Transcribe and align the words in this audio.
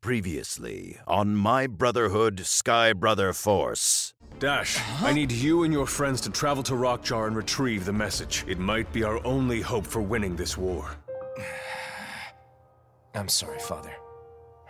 Previously 0.00 0.96
on 1.08 1.34
My 1.34 1.66
Brotherhood 1.66 2.46
Sky 2.46 2.92
Brother 2.92 3.32
Force. 3.32 4.14
Dash, 4.38 4.78
I 5.02 5.12
need 5.12 5.32
you 5.32 5.64
and 5.64 5.72
your 5.72 5.86
friends 5.86 6.20
to 6.20 6.30
travel 6.30 6.62
to 6.62 6.74
Rockjar 6.74 7.26
and 7.26 7.36
retrieve 7.36 7.84
the 7.84 7.92
message. 7.92 8.44
It 8.46 8.60
might 8.60 8.90
be 8.92 9.02
our 9.02 9.20
only 9.26 9.60
hope 9.60 9.84
for 9.84 10.00
winning 10.00 10.36
this 10.36 10.56
war. 10.56 10.88
I'm 13.14 13.28
sorry, 13.28 13.58
Father. 13.58 13.90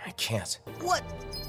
I 0.06 0.12
can't. 0.12 0.58
What? 0.80 1.02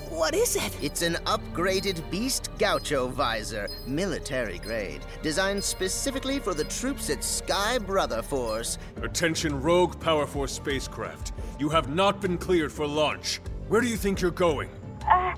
What 0.10 0.36
is 0.36 0.58
it? 0.58 0.78
It's 0.84 1.02
an 1.02 1.14
upgraded 1.24 2.08
Beast 2.12 2.50
Gaucho 2.60 3.08
visor, 3.08 3.70
military 3.88 4.58
grade, 4.58 5.06
designed 5.24 5.64
specifically 5.64 6.40
for 6.40 6.54
the 6.54 6.66
troops 6.66 7.10
at 7.10 7.24
Sky 7.24 7.78
Brother 7.78 8.22
Force. 8.22 8.78
Attention, 9.02 9.62
Rogue 9.62 9.98
Power 10.02 10.28
Force 10.28 10.52
spacecraft. 10.52 11.32
You 11.58 11.70
have 11.70 11.88
not 11.88 12.20
been 12.20 12.38
cleared 12.38 12.74
for 12.74 12.86
launch. 12.86 13.40
Where 13.70 13.82
do 13.82 13.88
you 13.88 13.98
think 13.98 14.20
you're 14.20 14.32
going? 14.32 14.68
Uh, 15.08 15.36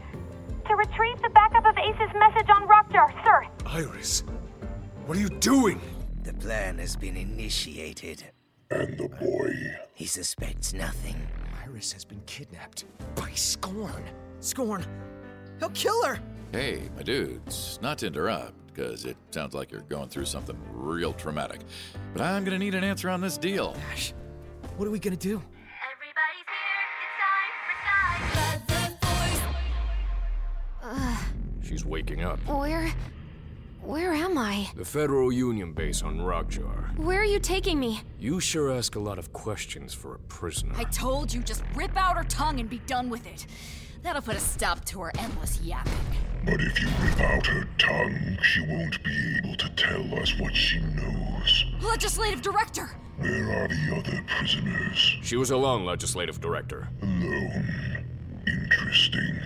to 0.65 0.75
retrieve 0.77 1.21
the 1.21 1.29
backup 1.31 1.65
of 1.65 1.77
Ace's 1.77 2.13
message 2.17 2.49
on 2.49 2.65
Rockjar, 2.65 3.11
sir. 3.25 3.45
Iris, 3.65 4.23
what 5.05 5.17
are 5.17 5.19
you 5.19 5.27
doing? 5.27 5.81
The 6.23 6.33
plan 6.35 6.77
has 6.77 6.95
been 6.95 7.17
initiated. 7.17 8.23
And 8.69 8.97
the 8.97 9.09
boy. 9.09 9.53
He 9.93 10.05
suspects 10.05 10.73
nothing. 10.73 11.17
Iris 11.65 11.91
has 11.91 12.05
been 12.05 12.21
kidnapped 12.25 12.85
by 13.15 13.31
Scorn. 13.31 14.05
Scorn. 14.39 14.85
He'll 15.59 15.69
kill 15.71 16.01
her. 16.05 16.17
Hey, 16.53 16.89
my 16.95 17.03
dudes, 17.03 17.79
not 17.81 17.97
to 17.97 18.07
interrupt, 18.07 18.53
because 18.67 19.03
it 19.03 19.17
sounds 19.31 19.53
like 19.53 19.73
you're 19.73 19.81
going 19.81 20.07
through 20.07 20.23
something 20.25 20.57
real 20.71 21.11
traumatic. 21.11 21.59
But 22.13 22.21
I'm 22.21 22.45
gonna 22.45 22.59
need 22.59 22.75
an 22.75 22.85
answer 22.85 23.09
on 23.09 23.19
this 23.19 23.37
deal. 23.37 23.75
Gosh, 23.89 24.13
what 24.77 24.87
are 24.87 24.91
we 24.91 24.99
gonna 24.99 25.17
do? 25.17 25.41
She's 31.71 31.85
waking 31.85 32.21
up. 32.21 32.37
Where. 32.45 32.91
Where 33.81 34.11
am 34.11 34.37
I? 34.37 34.69
The 34.75 34.83
Federal 34.83 35.31
Union 35.31 35.71
base 35.71 36.03
on 36.03 36.19
Rockjar. 36.19 36.97
Where 36.97 37.21
are 37.21 37.25
you 37.25 37.39
taking 37.39 37.79
me? 37.79 38.01
You 38.19 38.41
sure 38.41 38.73
ask 38.73 38.97
a 38.97 38.99
lot 38.99 39.17
of 39.17 39.31
questions 39.31 39.93
for 39.93 40.15
a 40.15 40.19
prisoner. 40.19 40.73
I 40.75 40.83
told 40.83 41.33
you, 41.33 41.41
just 41.41 41.63
rip 41.73 41.95
out 41.95 42.17
her 42.17 42.25
tongue 42.25 42.59
and 42.59 42.69
be 42.69 42.79
done 42.79 43.09
with 43.09 43.25
it. 43.25 43.47
That'll 44.03 44.21
put 44.21 44.35
a 44.35 44.41
stop 44.41 44.83
to 44.85 44.99
her 44.99 45.11
endless 45.17 45.61
yapping. 45.61 45.93
But 46.43 46.59
if 46.59 46.81
you 46.81 46.87
rip 46.87 47.21
out 47.21 47.47
her 47.47 47.65
tongue, 47.77 48.37
she 48.43 48.61
won't 48.67 49.01
be 49.05 49.37
able 49.37 49.55
to 49.55 49.69
tell 49.69 50.19
us 50.19 50.37
what 50.41 50.53
she 50.53 50.81
knows. 50.81 51.65
Legislative 51.81 52.41
director! 52.41 52.97
Where 53.17 53.63
are 53.63 53.67
the 53.69 53.95
other 53.97 54.25
prisoners? 54.27 55.17
She 55.21 55.37
was 55.37 55.51
alone, 55.51 55.85
Legislative 55.85 56.41
Director. 56.41 56.89
Alone. 57.01 58.05
Interesting. 58.45 59.39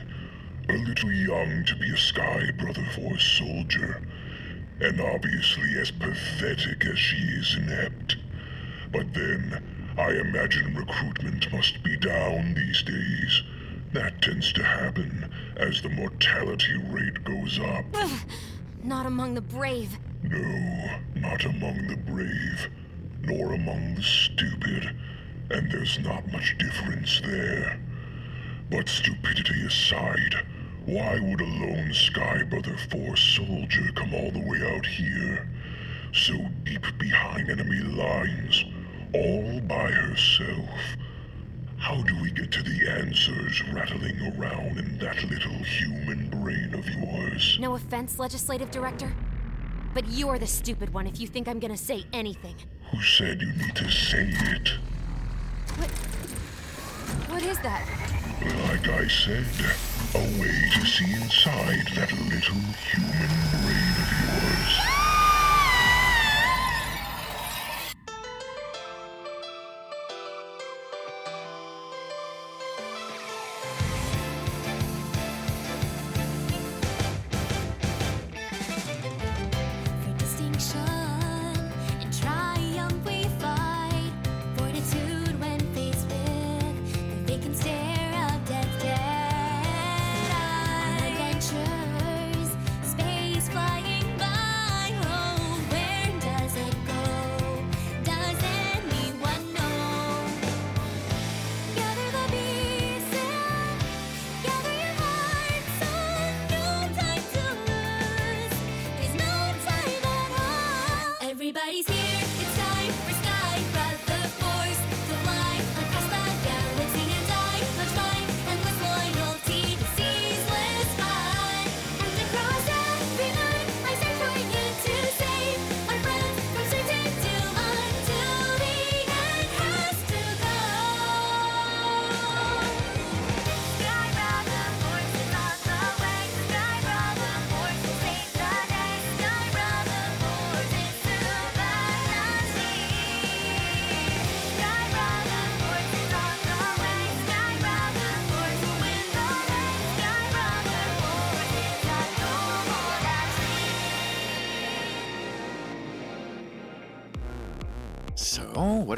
A 0.68 0.74
little 0.74 1.12
young 1.12 1.64
to 1.66 1.76
be 1.76 1.94
a 1.94 1.98
Sky 1.98 2.50
Brother 2.58 2.86
Force 2.96 3.24
soldier. 3.24 4.02
And 4.82 5.00
obviously 5.00 5.78
as 5.80 5.92
pathetic 5.92 6.86
as 6.86 6.98
she 6.98 7.18
is 7.18 7.56
inept. 7.56 8.18
But 8.92 9.14
then, 9.14 9.64
I 9.98 10.12
imagine 10.12 10.76
recruitment 10.76 11.52
must 11.54 11.84
be 11.84 11.96
down 11.98 12.56
these 12.56 12.82
days. 12.82 13.44
That 13.94 14.22
tends 14.22 14.52
to 14.54 14.64
happen 14.64 15.32
as 15.56 15.82
the 15.82 15.90
mortality 15.90 16.76
rate 16.90 17.24
goes 17.24 17.60
up. 17.60 17.86
Not 18.84 19.06
among 19.06 19.36
the 19.36 19.42
brave. 19.42 19.98
No, 20.24 21.00
not 21.14 21.46
among 21.46 21.88
the 21.88 21.98
brave, 21.98 22.70
nor 23.22 23.54
among 23.54 23.96
the 23.96 24.04
stupid, 24.04 24.96
and 25.52 25.72
there's 25.72 26.00
not 26.00 26.32
much 26.32 26.58
difference 26.58 27.22
there. 27.22 27.80
But 28.70 28.90
stupidity 28.90 29.66
aside, 29.66 30.44
why 30.86 31.20
would 31.20 31.42
a 31.42 31.46
lone 31.46 31.92
Sky 31.94 32.44
Brother 32.44 32.78
Force 32.78 33.22
soldier 33.22 33.90
come 33.96 34.14
all 34.14 34.30
the 34.30 34.46
way 34.46 34.62
out 34.76 34.86
here, 34.86 35.48
so 36.14 36.34
deep 36.64 36.86
behind 37.00 37.50
enemy 37.50 37.80
lines, 37.80 38.66
all 39.14 39.60
by 39.62 39.90
herself? 39.90 40.70
How 41.78 42.02
do 42.04 42.22
we 42.22 42.32
get 42.32 42.52
to 42.52 42.64
the 42.64 42.88
answers 42.88 43.64
rattling 43.74 44.20
around 44.38 44.78
in 44.78 44.98
that 45.00 45.24
little 45.24 45.58
human 45.64 46.30
brain 46.30 46.74
of 46.74 46.88
yours? 46.88 47.58
No 47.60 47.76
offense, 47.76 48.20
legislative 48.20 48.70
director. 48.70 49.12
But 49.94 50.08
you're 50.10 50.38
the 50.38 50.48
stupid 50.48 50.94
one 50.94 51.08
if 51.08 51.20
you 51.20 51.28
think 51.28 51.48
I'm 51.48 51.60
gonna 51.60 51.78
say 51.78 52.06
anything. 52.14 52.56
Who 52.92 53.02
said 53.02 53.42
you 53.42 53.52
need 53.54 53.76
to 53.76 53.90
say 53.90 54.28
it? 54.30 54.70
What. 55.78 55.90
What 57.30 57.44
is 57.44 57.58
that? 57.60 57.88
Like 58.70 58.88
I 58.88 59.08
said, 59.08 59.46
a 60.16 60.40
way 60.40 60.70
to 60.72 60.86
see 60.86 61.14
inside 61.14 61.88
that 61.96 62.12
little 62.14 62.62
human 62.88 63.28
brain 63.52 63.85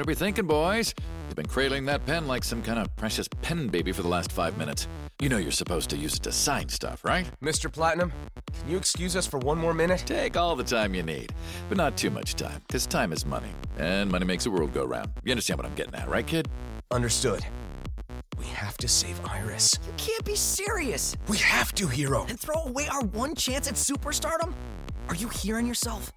what 0.07 0.13
are 0.13 0.19
thinking, 0.19 0.47
boys? 0.47 0.93
You've 1.27 1.35
been 1.35 1.47
cradling 1.47 1.83
that 1.87 2.05
pen 2.05 2.27
like 2.27 2.45
some 2.45 2.63
kind 2.63 2.79
of 2.79 2.95
precious 2.95 3.27
pen 3.41 3.67
baby 3.67 3.91
for 3.91 4.03
the 4.03 4.07
last 4.07 4.31
five 4.31 4.57
minutes. 4.57 4.87
You 5.19 5.27
know 5.27 5.37
you're 5.37 5.51
supposed 5.51 5.89
to 5.89 5.97
use 5.97 6.15
it 6.15 6.23
to 6.23 6.31
sign 6.31 6.69
stuff, 6.69 7.03
right? 7.03 7.29
Mr. 7.41 7.69
Platinum, 7.69 8.13
can 8.57 8.69
you 8.69 8.77
excuse 8.77 9.17
us 9.17 9.27
for 9.27 9.37
one 9.39 9.57
more 9.57 9.73
minute? 9.73 10.03
Take 10.05 10.37
all 10.37 10.55
the 10.55 10.63
time 10.63 10.95
you 10.95 11.03
need, 11.03 11.33
but 11.67 11.77
not 11.77 11.97
too 11.97 12.09
much 12.09 12.35
time, 12.35 12.61
because 12.67 12.85
time 12.87 13.11
is 13.11 13.25
money, 13.25 13.49
and 13.79 14.09
money 14.09 14.25
makes 14.25 14.45
the 14.45 14.51
world 14.51 14.73
go 14.73 14.85
round. 14.85 15.09
You 15.25 15.31
understand 15.31 15.57
what 15.57 15.65
I'm 15.65 15.75
getting 15.75 15.95
at, 15.95 16.07
right, 16.07 16.25
kid? 16.25 16.47
Understood. 16.89 17.45
We 18.39 18.45
have 18.45 18.77
to 18.77 18.87
save 18.87 19.19
Iris. 19.25 19.77
You 19.85 19.91
can't 19.97 20.23
be 20.23 20.35
serious 20.35 21.17
We 21.27 21.37
have 21.39 21.75
to, 21.75 21.87
Hero. 21.87 22.25
and 22.29 22.39
throw 22.39 22.63
away 22.63 22.87
our 22.87 23.03
one 23.03 23.35
chance 23.35 23.67
at 23.67 23.73
superstardom. 23.73 24.53
Are 25.09 25.15
you 25.15 25.27
hearing 25.27 25.67
yourself? 25.67 26.13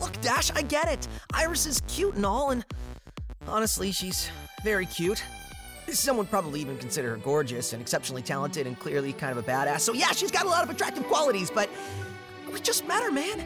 Look, 0.00 0.18
Dash, 0.22 0.50
I 0.52 0.62
get 0.62 0.88
it. 0.88 1.06
Iris 1.34 1.66
is 1.66 1.82
cute 1.86 2.14
and 2.14 2.24
all, 2.24 2.52
and 2.52 2.64
honestly, 3.50 3.92
she's 3.92 4.30
very 4.64 4.86
cute. 4.86 5.22
Some 5.88 6.16
would 6.18 6.30
probably 6.30 6.60
even 6.60 6.78
consider 6.78 7.10
her 7.10 7.16
gorgeous 7.16 7.72
and 7.72 7.82
exceptionally 7.82 8.22
talented 8.22 8.66
and 8.66 8.78
clearly 8.78 9.12
kind 9.12 9.36
of 9.36 9.44
a 9.44 9.50
badass. 9.50 9.80
So, 9.80 9.92
yeah, 9.92 10.12
she's 10.12 10.30
got 10.30 10.44
a 10.46 10.48
lot 10.48 10.62
of 10.62 10.70
attractive 10.70 11.04
qualities, 11.04 11.50
but 11.50 11.68
we 12.52 12.60
just 12.60 12.86
met 12.86 13.02
her, 13.02 13.10
man. 13.10 13.44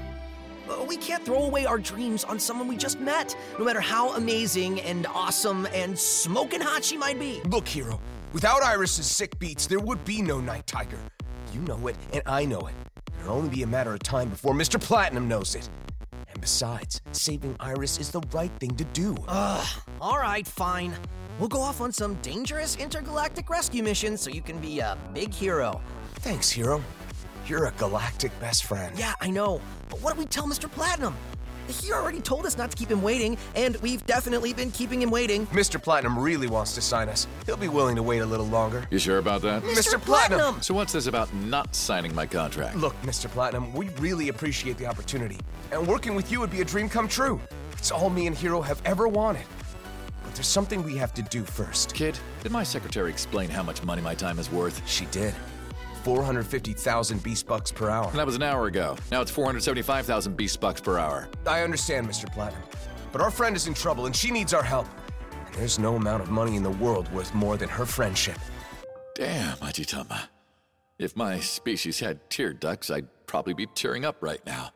Uh, 0.68 0.84
We 0.84 0.96
can't 0.96 1.24
throw 1.24 1.44
away 1.44 1.64
our 1.64 1.78
dreams 1.78 2.24
on 2.24 2.38
someone 2.38 2.68
we 2.68 2.76
just 2.76 3.00
met, 3.00 3.36
no 3.58 3.64
matter 3.64 3.80
how 3.80 4.14
amazing 4.14 4.80
and 4.82 5.06
awesome 5.06 5.66
and 5.72 5.98
smoking 5.98 6.60
hot 6.60 6.84
she 6.84 6.96
might 6.96 7.18
be. 7.18 7.40
Look, 7.48 7.66
Hero, 7.68 8.00
Without 8.34 8.64
Iris's 8.64 9.06
sick 9.06 9.38
beats, 9.38 9.68
there 9.68 9.78
would 9.78 10.04
be 10.04 10.20
no 10.20 10.40
Night 10.40 10.66
Tiger. 10.66 10.98
You 11.52 11.60
know 11.60 11.86
it, 11.86 11.94
and 12.12 12.20
I 12.26 12.44
know 12.44 12.66
it. 12.66 12.74
It'll 13.20 13.36
only 13.36 13.48
be 13.48 13.62
a 13.62 13.66
matter 13.66 13.94
of 13.94 14.00
time 14.00 14.28
before 14.28 14.54
Mr. 14.54 14.80
Platinum 14.80 15.28
knows 15.28 15.54
it. 15.54 15.70
And 16.34 16.40
besides, 16.40 17.00
saving 17.12 17.56
Iris 17.60 17.98
is 17.98 18.10
the 18.10 18.20
right 18.32 18.50
thing 18.58 18.74
to 18.76 18.84
do. 18.86 19.14
Ugh, 19.28 19.66
alright, 20.00 20.46
fine. 20.46 20.92
We'll 21.38 21.48
go 21.48 21.60
off 21.60 21.80
on 21.80 21.92
some 21.92 22.14
dangerous 22.16 22.76
intergalactic 22.76 23.48
rescue 23.48 23.82
mission 23.84 24.16
so 24.16 24.30
you 24.30 24.42
can 24.42 24.58
be 24.58 24.80
a 24.80 24.98
big 25.14 25.32
hero. 25.32 25.80
Thanks, 26.16 26.50
hero. 26.50 26.82
You're 27.46 27.66
a 27.66 27.72
galactic 27.72 28.38
best 28.40 28.64
friend. 28.64 28.98
Yeah, 28.98 29.14
I 29.20 29.30
know. 29.30 29.60
But 29.88 30.02
what 30.02 30.14
do 30.14 30.20
we 30.20 30.26
tell 30.26 30.46
Mr. 30.46 30.70
Platinum? 30.70 31.14
He 31.68 31.92
already 31.92 32.20
told 32.20 32.46
us 32.46 32.56
not 32.56 32.70
to 32.70 32.76
keep 32.76 32.90
him 32.90 33.02
waiting, 33.02 33.36
and 33.54 33.76
we've 33.76 34.04
definitely 34.06 34.52
been 34.52 34.70
keeping 34.70 35.00
him 35.00 35.10
waiting. 35.10 35.46
Mr. 35.48 35.82
Platinum 35.82 36.18
really 36.18 36.46
wants 36.46 36.74
to 36.74 36.80
sign 36.80 37.08
us. 37.08 37.26
He'll 37.46 37.56
be 37.56 37.68
willing 37.68 37.96
to 37.96 38.02
wait 38.02 38.20
a 38.20 38.26
little 38.26 38.46
longer. 38.46 38.86
You 38.90 38.98
sure 38.98 39.18
about 39.18 39.42
that? 39.42 39.62
Mr. 39.62 40.00
Platinum! 40.00 40.60
So 40.62 40.74
what's 40.74 40.92
this 40.92 41.06
about 41.06 41.32
not 41.34 41.74
signing 41.74 42.14
my 42.14 42.26
contract? 42.26 42.76
Look, 42.76 43.00
Mr. 43.02 43.28
Platinum, 43.28 43.72
we 43.72 43.88
really 44.00 44.28
appreciate 44.28 44.76
the 44.76 44.86
opportunity. 44.86 45.38
And 45.72 45.86
working 45.86 46.14
with 46.14 46.30
you 46.30 46.40
would 46.40 46.50
be 46.50 46.60
a 46.60 46.64
dream 46.64 46.88
come 46.88 47.08
true. 47.08 47.40
It's 47.72 47.90
all 47.90 48.10
me 48.10 48.26
and 48.26 48.36
Hero 48.36 48.60
have 48.60 48.80
ever 48.84 49.08
wanted. 49.08 49.44
But 50.22 50.34
there's 50.34 50.46
something 50.46 50.82
we 50.82 50.96
have 50.96 51.12
to 51.14 51.22
do 51.22 51.42
first. 51.44 51.94
Kid, 51.94 52.18
did 52.42 52.52
my 52.52 52.62
secretary 52.62 53.10
explain 53.10 53.50
how 53.50 53.62
much 53.62 53.82
money 53.82 54.02
my 54.02 54.14
time 54.14 54.38
is 54.38 54.50
worth? 54.50 54.86
She 54.88 55.06
did. 55.06 55.34
450,000 56.04 57.22
beast 57.22 57.46
bucks 57.46 57.72
per 57.72 57.88
hour. 57.88 58.10
That 58.12 58.26
was 58.26 58.36
an 58.36 58.42
hour 58.42 58.66
ago. 58.66 58.96
Now 59.10 59.22
it's 59.22 59.30
475,000 59.30 60.36
beast 60.36 60.60
bucks 60.60 60.80
per 60.80 60.98
hour. 60.98 61.28
I 61.46 61.62
understand, 61.62 62.06
Mr. 62.06 62.32
Platinum. 62.32 62.62
But 63.10 63.22
our 63.22 63.30
friend 63.30 63.56
is 63.56 63.66
in 63.66 63.74
trouble 63.74 64.06
and 64.06 64.14
she 64.14 64.30
needs 64.30 64.52
our 64.52 64.62
help. 64.62 64.86
And 65.46 65.54
there's 65.54 65.78
no 65.78 65.96
amount 65.96 66.22
of 66.22 66.30
money 66.30 66.56
in 66.56 66.62
the 66.62 66.70
world 66.70 67.10
worth 67.12 67.34
more 67.34 67.56
than 67.56 67.68
her 67.68 67.86
friendship. 67.86 68.38
Damn, 69.14 69.56
Ajitama. 69.58 70.28
If 70.98 71.16
my 71.16 71.40
species 71.40 72.00
had 72.00 72.28
tear 72.28 72.52
ducts, 72.52 72.90
I'd 72.90 73.08
probably 73.26 73.54
be 73.54 73.66
tearing 73.66 74.04
up 74.04 74.16
right 74.20 74.44
now. 74.44 74.70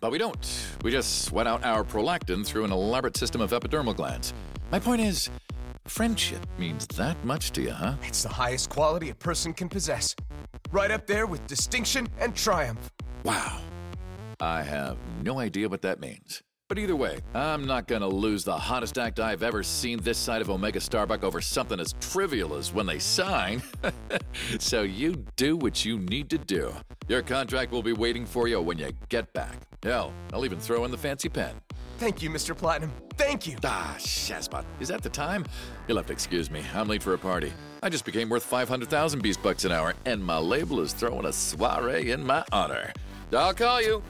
But 0.00 0.12
we 0.12 0.18
don't. 0.18 0.76
We 0.82 0.90
just 0.90 1.24
sweat 1.24 1.46
out 1.46 1.64
our 1.64 1.84
prolactin 1.84 2.44
through 2.44 2.64
an 2.64 2.72
elaborate 2.72 3.16
system 3.16 3.40
of 3.40 3.52
epidermal 3.52 3.96
glands. 3.96 4.34
My 4.70 4.78
point 4.78 5.00
is, 5.00 5.30
friendship 5.86 6.46
means 6.58 6.86
that 6.96 7.22
much 7.24 7.52
to 7.52 7.62
you, 7.62 7.70
huh? 7.70 7.94
It's 8.02 8.22
the 8.22 8.28
highest 8.28 8.70
quality 8.70 9.10
a 9.10 9.14
person 9.14 9.52
can 9.52 9.68
possess. 9.68 10.14
Right 10.72 10.90
up 10.90 11.06
there 11.06 11.26
with 11.26 11.46
distinction 11.46 12.08
and 12.18 12.34
triumph. 12.34 12.90
Wow. 13.24 13.60
I 14.40 14.62
have 14.62 14.98
no 15.22 15.38
idea 15.38 15.68
what 15.68 15.82
that 15.82 16.00
means. 16.00 16.42
But 16.68 16.78
either 16.78 16.96
way, 16.96 17.20
I'm 17.34 17.66
not 17.66 17.86
gonna 17.86 18.08
lose 18.08 18.42
the 18.42 18.56
hottest 18.56 18.96
act 18.96 19.20
I've 19.20 19.42
ever 19.42 19.62
seen 19.62 19.98
this 20.00 20.16
side 20.16 20.40
of 20.40 20.48
Omega 20.48 20.80
Starbuck 20.80 21.22
over 21.22 21.40
something 21.42 21.78
as 21.78 21.94
trivial 22.00 22.54
as 22.54 22.72
when 22.72 22.86
they 22.86 22.98
sign. 22.98 23.62
so 24.58 24.82
you 24.82 25.24
do 25.36 25.56
what 25.56 25.84
you 25.84 25.98
need 25.98 26.30
to 26.30 26.38
do. 26.38 26.72
Your 27.06 27.20
contract 27.22 27.70
will 27.70 27.82
be 27.82 27.92
waiting 27.92 28.24
for 28.24 28.48
you 28.48 28.60
when 28.62 28.78
you 28.78 28.90
get 29.10 29.30
back. 29.34 29.58
Hell, 29.82 30.12
I'll 30.32 30.46
even 30.46 30.58
throw 30.58 30.84
in 30.86 30.90
the 30.90 30.98
fancy 30.98 31.28
pen. 31.28 31.54
Thank 32.04 32.20
you, 32.20 32.28
Mr. 32.28 32.54
Platinum. 32.54 32.92
Thank 33.16 33.46
you. 33.46 33.56
Ah, 33.64 33.96
Shazbot. 33.98 34.66
Is 34.78 34.88
that 34.88 35.00
the 35.00 35.08
time? 35.08 35.46
You'll 35.88 35.96
have 35.96 36.06
to 36.08 36.12
excuse 36.12 36.50
me. 36.50 36.62
I'm 36.74 36.86
late 36.86 37.02
for 37.02 37.14
a 37.14 37.18
party. 37.18 37.50
I 37.82 37.88
just 37.88 38.04
became 38.04 38.28
worth 38.28 38.42
500,000 38.42 39.22
beast 39.22 39.42
bucks 39.42 39.64
an 39.64 39.72
hour, 39.72 39.94
and 40.04 40.22
my 40.22 40.36
label 40.36 40.80
is 40.82 40.92
throwing 40.92 41.24
a 41.24 41.32
soiree 41.32 42.10
in 42.10 42.22
my 42.22 42.44
honor. 42.52 42.92
I'll 43.32 43.54
call 43.54 43.80
you. 43.80 44.02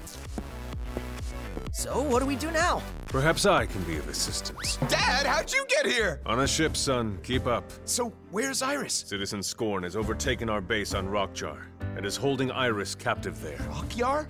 So, 1.70 2.02
what 2.02 2.18
do 2.18 2.26
we 2.26 2.34
do 2.34 2.50
now? 2.50 2.82
Perhaps 3.06 3.46
I 3.46 3.64
can 3.64 3.80
be 3.84 3.96
of 3.96 4.08
assistance. 4.08 4.76
Dad, 4.88 5.24
how'd 5.24 5.52
you 5.52 5.64
get 5.68 5.86
here? 5.86 6.20
On 6.26 6.40
a 6.40 6.48
ship, 6.48 6.76
son. 6.76 7.20
Keep 7.22 7.46
up. 7.46 7.62
So, 7.84 8.12
where's 8.32 8.60
Iris? 8.60 9.04
Citizen 9.06 9.40
Scorn 9.40 9.84
has 9.84 9.94
overtaken 9.94 10.50
our 10.50 10.60
base 10.60 10.94
on 10.94 11.06
Rockjar 11.06 11.62
and 11.96 12.04
is 12.04 12.16
holding 12.16 12.50
Iris 12.50 12.96
captive 12.96 13.40
there. 13.40 13.64
Rockyar? 13.68 14.28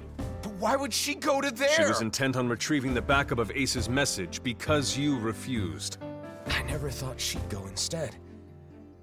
Why 0.65 0.77
would 0.77 0.95
she 0.95 1.15
go 1.15 1.43
to 1.43 1.51
there? 1.51 1.77
She 1.77 1.85
was 1.85 2.01
intent 2.01 2.37
on 2.37 2.49
retrieving 2.49 2.95
the 2.95 3.03
backup 3.03 3.39
of 3.39 3.51
Ace's 3.51 3.91
message 3.91 4.43
because 4.43 4.97
you 4.97 5.19
refused. 5.19 5.99
I 6.47 6.63
never 6.63 6.89
thought 6.89 7.21
she'd 7.21 7.47
go 7.51 7.67
instead. 7.67 8.17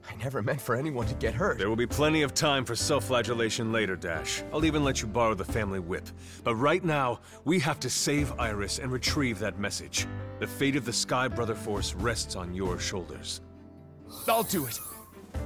I 0.09 0.15
never 0.15 0.41
meant 0.41 0.59
for 0.59 0.73
anyone 0.73 1.05
to 1.05 1.13
get 1.13 1.35
hurt. 1.35 1.59
There 1.59 1.69
will 1.69 1.75
be 1.75 1.85
plenty 1.85 2.23
of 2.23 2.33
time 2.33 2.65
for 2.65 2.75
self-flagellation 2.75 3.71
later, 3.71 3.95
Dash. 3.95 4.41
I'll 4.51 4.65
even 4.65 4.83
let 4.83 5.03
you 5.03 5.07
borrow 5.07 5.35
the 5.35 5.45
family 5.45 5.79
whip. 5.79 6.09
But 6.43 6.55
right 6.55 6.83
now, 6.83 7.19
we 7.45 7.59
have 7.59 7.79
to 7.81 7.91
save 7.91 8.33
Iris 8.39 8.79
and 8.79 8.91
retrieve 8.91 9.37
that 9.37 9.59
message. 9.59 10.07
The 10.39 10.47
fate 10.47 10.75
of 10.75 10.85
the 10.85 10.91
Sky 10.91 11.27
Brother 11.27 11.53
Force 11.53 11.93
rests 11.93 12.35
on 12.35 12.55
your 12.55 12.79
shoulders. 12.79 13.41
I'll 14.27 14.41
do 14.41 14.65
it. 14.65 14.79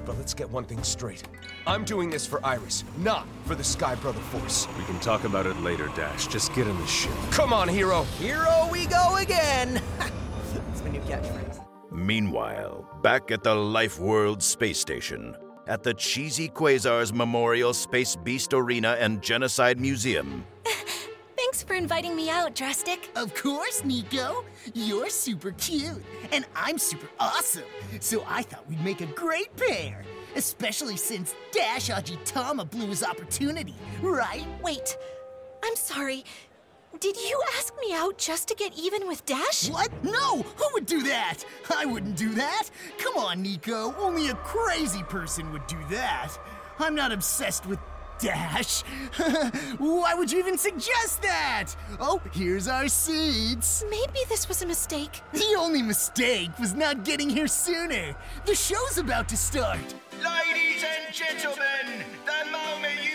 But 0.06 0.18
let's 0.18 0.34
get 0.34 0.50
one 0.50 0.64
thing 0.66 0.84
straight. 0.84 1.24
I'm 1.68 1.84
doing 1.84 2.10
this 2.10 2.26
for 2.28 2.46
Iris, 2.46 2.84
not 2.98 3.28
for 3.46 3.56
the 3.56 3.64
Sky 3.64 3.96
Brother 3.96 4.20
Force. 4.20 4.68
We 4.78 4.84
can 4.86 5.00
talk 5.00 5.24
about 5.24 5.46
it 5.46 5.60
later, 5.62 5.88
Dash. 5.96 6.28
Just 6.28 6.54
get 6.54 6.68
in 6.68 6.78
the 6.78 6.88
ship. 6.88 7.12
Come 7.32 7.54
on, 7.54 7.68
hero. 7.68 8.04
Hero 8.20 8.70
we 8.72 8.86
go 8.86 9.18
again! 9.18 9.82
That's 10.00 10.82
my 10.84 10.90
new 10.90 11.02
catchphrase. 11.02 11.66
Meanwhile, 11.92 13.00
back 13.02 13.32
at 13.32 13.44
the 13.44 13.56
Life 13.56 14.00
World 14.00 14.44
Space 14.44 14.80
Station, 14.80 15.36
at 15.68 15.82
the 15.82 15.94
Cheesy 15.94 16.50
Quasars 16.50 17.14
Memorial 17.14 17.74
Space 17.74 18.16
Beast 18.16 18.54
Arena 18.54 18.98
and 19.00 19.22
Genocide 19.22 19.80
Museum, 19.80 20.46
Thanks 21.56 21.70
for 21.70 21.76
inviting 21.76 22.18
me 22.18 22.30
out, 22.30 22.54
Drastic. 22.54 23.10
Of 23.16 23.34
course, 23.34 23.82
Niko. 23.84 24.44
You're 24.74 25.10
super 25.10 25.52
cute, 25.52 26.04
and 26.34 26.46
I'm 26.54 26.78
super 26.78 27.08
awesome. 27.18 27.64
So 28.02 28.26
I 28.28 28.42
thought 28.42 28.68
we'd 28.68 28.84
make 28.84 29.00
a 29.00 29.06
great 29.06 29.56
pair. 29.56 30.04
Especially 30.36 30.98
since 30.98 31.34
Dash 31.54 31.90
Ajitama 31.90 32.70
blew 32.70 32.88
his 32.88 33.06
opportunity, 33.06 33.74
right? 34.02 34.46
Wait, 34.62 34.98
I'm 35.64 35.78
sorry. 35.78 36.26
Did 37.00 37.16
you 37.16 37.42
ask 37.58 37.74
me 37.80 37.94
out 37.94 38.18
just 38.18 38.50
to 38.50 38.56
get 38.56 38.78
even 38.78 39.08
with 39.08 39.26
Dash? 39.26 39.70
What? 39.70 39.94
No! 40.04 40.42
Who 40.42 40.66
would 40.74 40.86
do 40.86 41.04
that? 41.04 41.38
I 41.74 41.86
wouldn't 41.86 42.18
do 42.18 42.32
that. 42.34 42.70
Come 42.98 43.16
on, 43.16 43.46
Niko. 43.46 43.98
Only 43.98 44.28
a 44.28 44.36
crazy 44.36 45.04
person 45.04 45.54
would 45.54 45.66
do 45.68 45.78
that. 45.90 46.38
I'm 46.80 46.96
not 46.96 47.14
obsessed 47.14 47.66
with 47.66 47.80
Dash. 48.20 48.82
Why 49.78 50.14
would 50.14 50.32
you 50.32 50.40
even 50.40 50.58
suggest 50.58 51.22
that? 51.22 51.68
Oh, 52.00 52.22
here's 52.32 52.68
our 52.68 52.88
seats. 52.88 53.84
Maybe 53.90 54.20
this 54.30 54.48
was 54.48 54.62
a 54.62 54.66
mistake. 54.66 55.22
The 55.34 55.56
only 55.58 55.82
mistake 55.82 56.58
was 56.60 56.74
not 56.74 57.04
getting 57.04 57.30
here 57.30 57.48
sooner. 57.48 58.16
The 58.46 58.56
show's 58.56 58.98
about 58.98 59.28
to 59.30 59.38
start. 59.38 59.80
Ladies 60.14 60.84
and 60.84 61.14
gentlemen, 61.14 62.06
the 62.26 62.52
moment 62.52 62.94
you've 63.04 63.15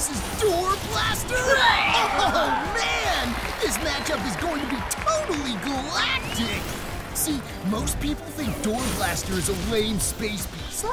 versus 0.00 0.40
Door 0.40 0.72
Blaster? 0.88 1.34
Oh 1.36 2.64
man! 2.74 3.34
This 3.60 3.76
matchup 3.78 4.24
is 4.26 4.36
going 4.36 4.60
to 4.60 4.68
be 4.68 4.80
totally 4.88 5.54
galactic! 5.62 6.62
See, 7.14 7.38
most 7.68 8.00
people 8.00 8.24
think 8.24 8.50
Door 8.62 8.80
Blaster 8.96 9.34
is 9.34 9.50
a 9.50 9.70
lame 9.70 9.98
space 9.98 10.46
beast. 10.46 10.86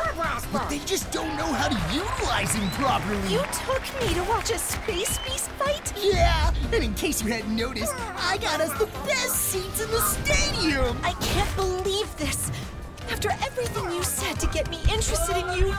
But 0.52 0.70
they 0.70 0.80
just 0.80 1.10
don't 1.12 1.38
know 1.38 1.46
how 1.54 1.70
to 1.70 1.96
utilize 1.96 2.54
him 2.54 2.70
properly. 2.72 3.32
You 3.32 3.44
took 3.66 3.82
me 4.02 4.14
to 4.16 4.24
watch 4.24 4.50
a 4.50 4.58
space 4.58 5.18
beast 5.20 5.50
fight? 5.52 5.94
Yeah, 6.02 6.52
and 6.74 6.84
in 6.84 6.94
case 6.96 7.24
you 7.24 7.32
hadn't 7.32 7.56
noticed, 7.56 7.94
I 8.18 8.38
got 8.42 8.60
us 8.60 8.78
the 8.78 8.88
best 9.06 9.36
seats 9.36 9.82
in 9.82 9.90
the 9.90 10.02
stadium! 10.02 11.00
I 11.04 11.14
can't 11.14 11.56
believe 11.56 12.14
this. 12.18 12.52
After 13.10 13.30
everything 13.32 13.86
you 13.86 14.04
said 14.04 14.38
to 14.42 14.48
get 14.48 14.70
me 14.70 14.80
interested 14.92 15.38
in 15.38 15.58
you, 15.58 15.74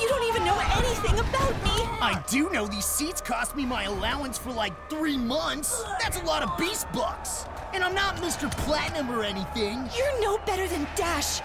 you 0.00 0.08
don't 0.08 0.28
even 0.28 0.44
know 0.44 0.58
anything 0.76 1.18
about 1.18 1.52
me. 1.64 1.88
I 2.00 2.22
do 2.28 2.50
know 2.50 2.66
these 2.66 2.84
seats 2.84 3.20
cost 3.20 3.56
me 3.56 3.64
my 3.64 3.84
allowance 3.84 4.38
for 4.38 4.52
like 4.52 4.72
three 4.88 5.18
months. 5.18 5.82
That's 6.00 6.20
a 6.20 6.24
lot 6.24 6.42
of 6.42 6.56
beast 6.56 6.90
bucks. 6.92 7.44
And 7.74 7.82
I'm 7.84 7.94
not 7.94 8.16
Mr. 8.16 8.50
Platinum 8.58 9.10
or 9.10 9.24
anything. 9.24 9.88
You're 9.96 10.20
no 10.20 10.38
better 10.46 10.66
than 10.68 10.86
Dash. 10.96 11.40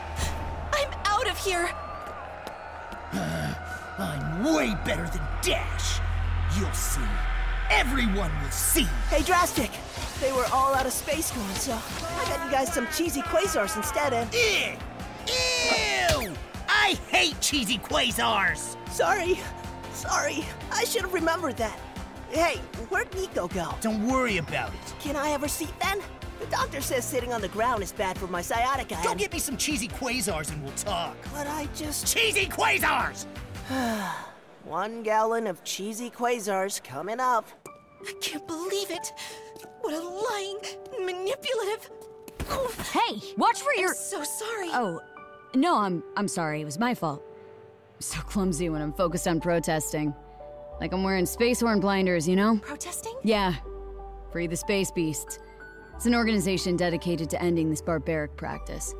I'm 0.71 0.89
out 1.05 1.29
of 1.29 1.37
here. 1.37 1.69
I'm 3.99 4.55
way 4.55 4.75
better 4.85 5.07
than 5.07 5.21
Dash. 5.41 5.99
You'll 6.57 6.71
see. 6.73 7.01
Everyone 7.69 8.31
will 8.41 8.51
see. 8.51 8.87
Hey, 9.09 9.23
Drastic! 9.23 9.71
They 10.21 10.31
were 10.31 10.45
all 10.53 10.73
out 10.75 10.85
of 10.85 10.93
space 10.93 11.31
going, 11.31 11.55
so 11.55 11.73
I 11.73 12.25
got 12.29 12.45
you 12.45 12.51
guys 12.51 12.73
some 12.73 12.87
cheesy 12.95 13.21
quasars 13.21 13.75
instead, 13.75 14.13
and. 14.13 14.31
Ew! 14.33 14.77
Ew! 16.83 16.89
I 16.89 16.93
hate 17.09 17.39
cheesy 17.41 17.77
quasars! 17.77 18.77
Sorry. 18.91 19.39
Sorry. 19.93 20.45
I 20.71 20.83
should 20.85 21.01
have 21.03 21.13
remembered 21.13 21.57
that. 21.57 21.77
Hey, 22.29 22.57
where'd 22.89 23.11
Niko 23.11 23.53
go? 23.53 23.75
Don't 23.81 24.07
worry 24.07 24.37
about 24.37 24.69
it. 24.69 24.93
Can 24.99 25.15
I 25.15 25.29
have 25.29 25.41
her 25.41 25.47
seat 25.47 25.73
then? 25.79 26.01
The 26.39 26.45
doctor 26.47 26.81
says 26.81 27.05
sitting 27.05 27.31
on 27.31 27.41
the 27.41 27.47
ground 27.49 27.83
is 27.83 27.91
bad 27.91 28.17
for 28.17 28.27
my 28.27 28.41
sciatica. 28.41 28.97
Go 29.03 29.11
and- 29.11 29.19
get 29.19 29.31
me 29.31 29.39
some 29.39 29.55
cheesy 29.55 29.87
quasars 29.87 30.51
and 30.51 30.61
we'll 30.63 30.73
talk. 30.73 31.15
But 31.33 31.47
I 31.47 31.67
just. 31.75 32.13
Cheesy 32.13 32.47
quasars! 32.47 33.25
One 34.65 35.03
gallon 35.03 35.47
of 35.47 35.63
cheesy 35.63 36.09
quasars 36.09 36.83
coming 36.83 37.19
up. 37.19 37.47
I 38.05 38.13
can't 38.21 38.45
believe 38.47 38.91
it. 38.91 39.13
What 39.81 39.93
a 39.93 39.99
lying, 39.99 40.59
manipulative. 41.05 41.89
Hey, 42.91 43.21
watch 43.37 43.61
for 43.61 43.73
your. 43.73 43.89
I'm 43.89 43.95
so 43.95 44.23
sorry. 44.23 44.69
Oh, 44.73 45.01
no, 45.55 45.77
I'm 45.77 46.03
I'm 46.15 46.27
sorry. 46.27 46.61
It 46.61 46.65
was 46.65 46.79
my 46.79 46.93
fault. 46.93 47.23
I'm 47.95 48.01
so 48.01 48.19
clumsy 48.21 48.69
when 48.69 48.81
I'm 48.81 48.93
focused 48.93 49.27
on 49.27 49.39
protesting. 49.39 50.13
Like 50.79 50.93
I'm 50.93 51.03
wearing 51.03 51.25
space 51.25 51.61
horn 51.61 51.79
blinders, 51.79 52.27
you 52.27 52.35
know? 52.35 52.57
Protesting? 52.57 53.15
Yeah. 53.23 53.53
Free 54.31 54.47
the 54.47 54.57
Space 54.57 54.91
Beasts. 54.91 55.39
It's 55.95 56.05
an 56.05 56.15
organization 56.15 56.75
dedicated 56.75 57.29
to 57.29 57.41
ending 57.41 57.69
this 57.69 57.81
barbaric 57.81 58.35
practice. 58.35 58.93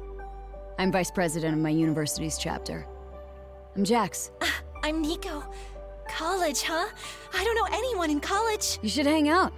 I'm 0.77 0.91
vice 0.91 1.11
president 1.11 1.55
of 1.55 1.59
my 1.59 1.69
university's 1.69 2.37
chapter. 2.37 2.85
I'm 3.75 3.83
Jax. 3.83 4.31
Uh, 4.41 4.45
I'm 4.83 5.03
Niko. 5.03 5.51
College, 6.07 6.61
huh? 6.61 6.87
I 7.33 7.43
don't 7.43 7.55
know 7.55 7.75
anyone 7.75 8.11
in 8.11 8.19
college. 8.19 8.77
You 8.81 8.89
should 8.89 9.07
hang 9.07 9.29
out. 9.29 9.53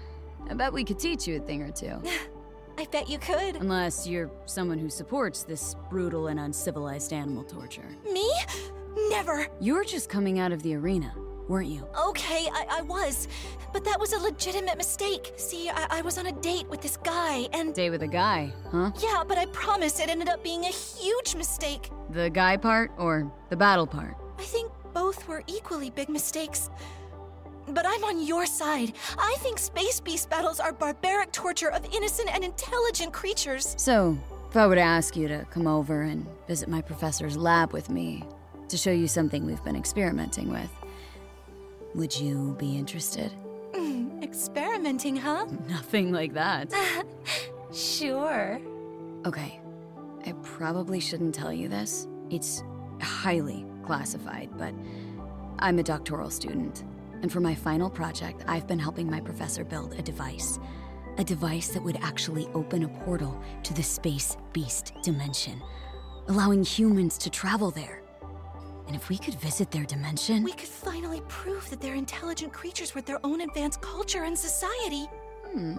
I 0.49 0.53
bet 0.53 0.71
we 0.71 0.83
could 0.83 0.99
teach 0.99 1.27
you 1.27 1.37
a 1.37 1.39
thing 1.39 1.61
or 1.61 1.71
two. 1.71 2.01
I 2.77 2.85
bet 2.91 3.09
you 3.09 3.17
could. 3.19 3.55
Unless 3.55 4.07
you're 4.07 4.29
someone 4.45 4.77
who 4.77 4.89
supports 4.89 5.43
this 5.43 5.75
brutal 5.89 6.27
and 6.27 6.39
uncivilized 6.39 7.13
animal 7.13 7.43
torture. 7.43 7.87
Me? 8.11 8.29
Never. 9.09 9.47
You 9.59 9.75
were 9.75 9.85
just 9.85 10.09
coming 10.09 10.39
out 10.39 10.51
of 10.51 10.61
the 10.63 10.75
arena, 10.75 11.13
weren't 11.47 11.69
you? 11.69 11.87
Okay, 12.07 12.47
I, 12.51 12.65
I 12.69 12.81
was. 12.81 13.27
But 13.73 13.85
that 13.85 13.99
was 13.99 14.13
a 14.13 14.19
legitimate 14.19 14.77
mistake. 14.77 15.33
See, 15.37 15.69
I, 15.69 15.87
I 15.89 16.01
was 16.01 16.17
on 16.17 16.27
a 16.27 16.31
date 16.31 16.67
with 16.69 16.81
this 16.81 16.97
guy, 16.97 17.47
and. 17.53 17.73
Day 17.73 17.89
with 17.89 18.03
a 18.03 18.07
guy, 18.07 18.53
huh? 18.71 18.91
Yeah, 19.01 19.23
but 19.27 19.37
I 19.37 19.45
promise 19.47 19.99
it 19.99 20.09
ended 20.09 20.29
up 20.29 20.43
being 20.43 20.65
a 20.65 20.69
huge 20.71 21.35
mistake. 21.35 21.89
The 22.09 22.29
guy 22.29 22.57
part 22.57 22.91
or 22.97 23.31
the 23.49 23.57
battle 23.57 23.87
part? 23.87 24.15
I 24.37 24.43
think 24.43 24.71
both 24.93 25.27
were 25.27 25.43
equally 25.47 25.89
big 25.89 26.09
mistakes. 26.09 26.69
But 27.67 27.85
I'm 27.85 28.03
on 28.03 28.25
your 28.25 28.45
side. 28.45 28.93
I 29.17 29.35
think 29.39 29.57
Space 29.59 29.99
Beast 29.99 30.29
battles 30.29 30.59
are 30.59 30.71
barbaric 30.71 31.31
torture 31.31 31.69
of 31.71 31.85
innocent 31.93 32.29
and 32.33 32.43
intelligent 32.43 33.11
creatures. 33.11 33.75
So, 33.77 34.17
if 34.49 34.55
I 34.55 34.67
were 34.67 34.75
to 34.75 34.81
ask 34.81 35.15
you 35.15 35.27
to 35.27 35.45
come 35.51 35.67
over 35.67 36.01
and 36.01 36.25
visit 36.47 36.69
my 36.69 36.81
professor's 36.81 37.35
lab 37.35 37.73
with 37.73 37.89
me 37.89 38.23
to 38.69 38.77
show 38.77 38.91
you 38.91 39.07
something 39.07 39.45
we've 39.45 39.63
been 39.63 39.75
experimenting 39.75 40.49
with, 40.49 40.69
would 41.95 42.17
you 42.17 42.55
be 42.59 42.77
interested? 42.77 43.31
Mm, 43.73 44.23
experimenting, 44.23 45.17
huh? 45.17 45.45
Nothing 45.67 46.11
like 46.11 46.33
that. 46.33 46.71
sure. 47.73 48.61
Okay, 49.25 49.59
I 50.25 50.33
probably 50.43 50.99
shouldn't 50.99 51.33
tell 51.33 51.51
you 51.51 51.67
this. 51.67 52.07
It's 52.29 52.63
highly 53.01 53.65
classified, 53.83 54.49
but 54.57 54.73
I'm 55.59 55.79
a 55.79 55.83
doctoral 55.83 56.29
student. 56.29 56.83
And 57.25 57.31
for 57.31 57.39
my 57.39 57.55
final 57.55 57.89
project, 57.89 58.43
I've 58.47 58.67
been 58.67 58.77
helping 58.77 59.09
my 59.09 59.19
professor 59.19 59.63
build 59.63 59.93
a 59.93 60.01
device. 60.03 60.59
A 61.17 61.23
device 61.23 61.69
that 61.69 61.81
would 61.81 61.97
actually 62.03 62.47
open 62.53 62.83
a 62.83 62.87
portal 62.87 63.41
to 63.63 63.73
the 63.73 63.81
space 63.81 64.37
beast 64.53 64.93
dimension, 65.01 65.59
allowing 66.27 66.63
humans 66.63 67.17
to 67.17 67.31
travel 67.31 67.71
there. 67.71 68.03
And 68.85 68.95
if 68.95 69.09
we 69.09 69.17
could 69.17 69.33
visit 69.33 69.71
their 69.71 69.85
dimension. 69.85 70.43
We 70.43 70.51
could 70.51 70.69
finally 70.69 71.23
prove 71.27 71.67
that 71.71 71.81
they're 71.81 71.95
intelligent 71.95 72.53
creatures 72.53 72.93
with 72.93 73.07
their 73.07 73.17
own 73.25 73.41
advanced 73.41 73.81
culture 73.81 74.25
and 74.25 74.37
society. 74.37 75.07
Hmm. 75.47 75.77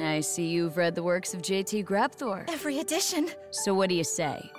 I 0.00 0.18
see 0.18 0.48
you've 0.48 0.76
read 0.76 0.96
the 0.96 1.04
works 1.04 1.32
of 1.32 1.42
J.T. 1.42 1.84
Grabthor. 1.84 2.44
Every 2.50 2.80
edition. 2.80 3.30
So, 3.52 3.72
what 3.72 3.88
do 3.88 3.94
you 3.94 4.02
say? 4.02 4.50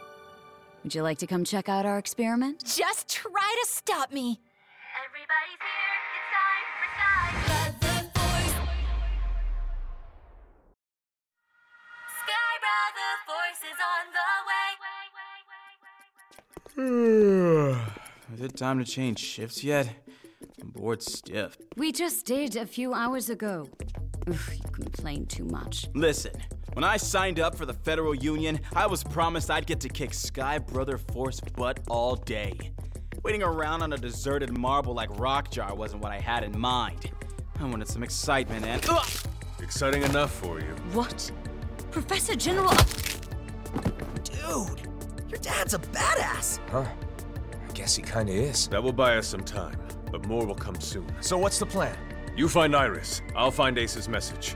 Would 0.86 0.96
you 0.96 1.02
like 1.02 1.18
to 1.18 1.28
come 1.28 1.44
check 1.44 1.68
out 1.68 1.86
our 1.86 1.98
experiment? 1.98 2.64
Just 2.64 3.10
try 3.10 3.56
to 3.62 3.70
stop 3.70 4.14
me. 4.14 4.40
Is 16.76 18.42
it 18.42 18.58
time 18.58 18.80
to 18.80 18.86
change 18.86 19.20
shifts 19.20 19.64
yet? 19.64 19.90
I'm 20.62 20.70
bored 20.70 21.02
stiff. 21.04 21.58
We 21.78 21.92
just 21.92 22.26
did 22.26 22.56
a 22.56 22.66
few 22.66 22.94
hours 22.94 23.30
ago. 23.30 23.70
Ugh, 24.28 24.36
you 24.54 24.70
complain 24.72 25.26
too 25.26 25.46
much. 25.46 25.88
Listen, 25.94 26.34
when 26.74 26.84
I 26.84 26.98
signed 26.98 27.40
up 27.40 27.56
for 27.56 27.66
the 27.66 27.74
Federal 27.74 28.16
Union, 28.16 28.60
I 28.76 28.88
was 28.88 29.04
promised 29.04 29.52
I'd 29.52 29.68
get 29.68 29.80
to 29.82 29.90
kick 29.90 30.14
Sky 30.14 30.58
Brother 30.58 30.98
Force 30.98 31.40
butt 31.40 31.80
all 31.90 32.16
day. 32.16 32.58
Waiting 33.24 33.44
around 33.44 33.84
on 33.84 33.94
a 33.94 33.98
deserted 33.98 34.58
marble 34.58 34.94
like 34.94 35.10
Rockjar 35.12 35.76
wasn't 35.76 36.02
what 36.02 36.12
I 36.12 36.20
had 36.20 36.44
in 36.44 36.58
mind. 36.58 37.12
I 37.60 37.66
wanted 37.66 37.88
some 37.88 38.04
excitement 38.04 38.66
and. 38.66 38.84
Ugh! 38.90 39.08
Exciting 39.62 40.04
enough 40.04 40.32
for 40.34 40.60
you. 40.60 40.76
What? 40.92 41.32
Professor 41.92 42.36
General. 42.36 42.74
Dude, 44.24 44.83
your 45.34 45.42
dad's 45.42 45.74
a 45.74 45.80
badass. 45.80 46.60
Huh? 46.70 46.86
I 47.68 47.74
guess 47.74 47.96
he 47.96 48.04
kinda 48.04 48.32
is. 48.32 48.68
That 48.68 48.84
will 48.84 48.94
buy 48.94 49.18
us 49.18 49.28
some 49.28 49.44
time, 49.44 49.80
but 50.12 50.28
more 50.28 50.46
will 50.46 50.54
come 50.54 50.80
soon. 50.80 51.08
So 51.22 51.40
what's 51.40 51.58
the 51.58 51.66
plan? 51.66 51.98
You 52.38 52.48
find 52.48 52.76
Iris. 52.76 53.24
I'll 53.36 53.50
find 53.50 53.78
Ace's 53.80 54.08
message. 54.08 54.56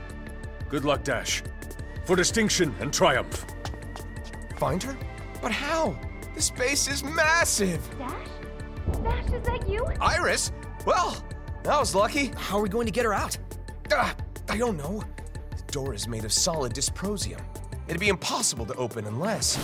Good 0.68 0.84
luck, 0.84 1.02
Dash. 1.02 1.42
For 2.04 2.14
distinction 2.14 2.74
and 2.78 2.92
triumph. 2.92 3.44
Find 4.56 4.80
her? 4.84 4.96
But 5.42 5.50
how? 5.50 5.98
This 6.34 6.46
space 6.46 6.86
is 6.86 7.02
massive! 7.02 7.80
Dash? 7.98 8.28
Dash, 9.02 9.32
is 9.32 9.42
that 9.46 9.68
you? 9.68 9.84
Iris? 10.00 10.52
Well, 10.86 11.24
that 11.64 11.78
was 11.78 11.94
lucky. 11.94 12.30
How 12.36 12.58
are 12.58 12.62
we 12.62 12.68
going 12.68 12.86
to 12.86 12.92
get 12.92 13.04
her 13.04 13.14
out? 13.14 13.36
Ah, 13.92 14.14
I 14.48 14.56
don't 14.56 14.76
know. 14.76 15.02
The 15.56 15.72
door 15.72 15.92
is 15.92 16.06
made 16.06 16.24
of 16.24 16.32
solid 16.32 16.72
dysprosium. 16.72 17.40
It'd 17.88 18.00
be 18.00 18.08
impossible 18.08 18.66
to 18.66 18.74
open 18.74 19.06
unless. 19.06 19.56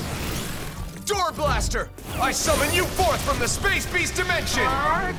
Door 1.07 1.33
Blaster! 1.33 1.91
I 2.19 2.33
summon 2.33 2.75
you 2.75 2.85
forth 2.85 3.21
from 3.23 3.39
the 3.39 3.47
Space 3.47 3.85
Beast 3.93 4.15
dimension! 4.15 4.63
And 4.63 5.17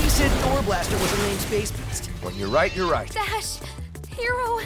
you 0.00 0.08
said 0.08 0.30
Door 0.44 0.62
Blaster 0.62 0.96
was 0.98 1.12
a 1.12 1.22
named 1.22 1.40
Space 1.40 1.72
Beast. 1.72 2.06
When 2.22 2.36
you're 2.36 2.48
right, 2.48 2.74
you're 2.76 2.88
right. 2.88 3.10
Dash, 3.10 3.58
hero, 4.08 4.60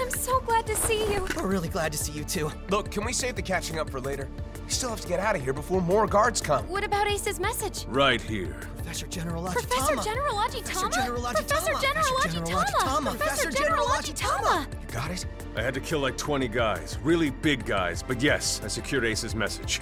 I'm 0.00 0.10
so 0.10 0.40
glad 0.40 0.66
to 0.66 0.74
see 0.74 1.12
you. 1.12 1.28
We're 1.36 1.46
really 1.46 1.68
glad 1.68 1.92
to 1.92 1.98
see 1.98 2.12
you 2.12 2.24
too. 2.24 2.50
Look, 2.70 2.90
can 2.90 3.04
we 3.04 3.12
save 3.12 3.36
the 3.36 3.42
catching 3.42 3.78
up 3.78 3.88
for 3.88 4.00
later? 4.00 4.28
We 4.64 4.70
still 4.70 4.90
have 4.90 5.00
to 5.02 5.08
get 5.08 5.20
out 5.20 5.36
of 5.36 5.44
here 5.44 5.52
before 5.52 5.80
more 5.80 6.08
guards 6.08 6.40
come. 6.40 6.68
What 6.68 6.82
about 6.82 7.06
Ace's 7.06 7.38
message? 7.38 7.84
Right 7.88 8.20
here. 8.20 8.56
Professor 8.86 9.08
General 9.08 9.42
Professor 9.42 9.96
Ajitama. 9.96 10.04
General 10.04 10.36
Professor 10.36 10.88
General 10.88 11.22
Professor 11.22 11.72
Ajitama. 11.72 11.82
General 11.82 12.04
Professor 12.14 12.30
General 12.30 12.54
Ajitama? 12.54 12.62
Ajitama. 12.62 13.18
Professor 13.18 13.50
General 13.50 13.86
Ajitama! 13.86 14.66
You 14.80 14.94
got 14.94 15.10
it? 15.10 15.26
I 15.56 15.62
had 15.62 15.74
to 15.74 15.80
kill 15.80 15.98
like 15.98 16.16
20 16.16 16.46
guys. 16.46 16.98
Really 17.02 17.30
big 17.30 17.66
guys. 17.66 18.04
But 18.04 18.22
yes, 18.22 18.60
I 18.62 18.68
secured 18.68 19.04
Ace's 19.04 19.34
message. 19.34 19.80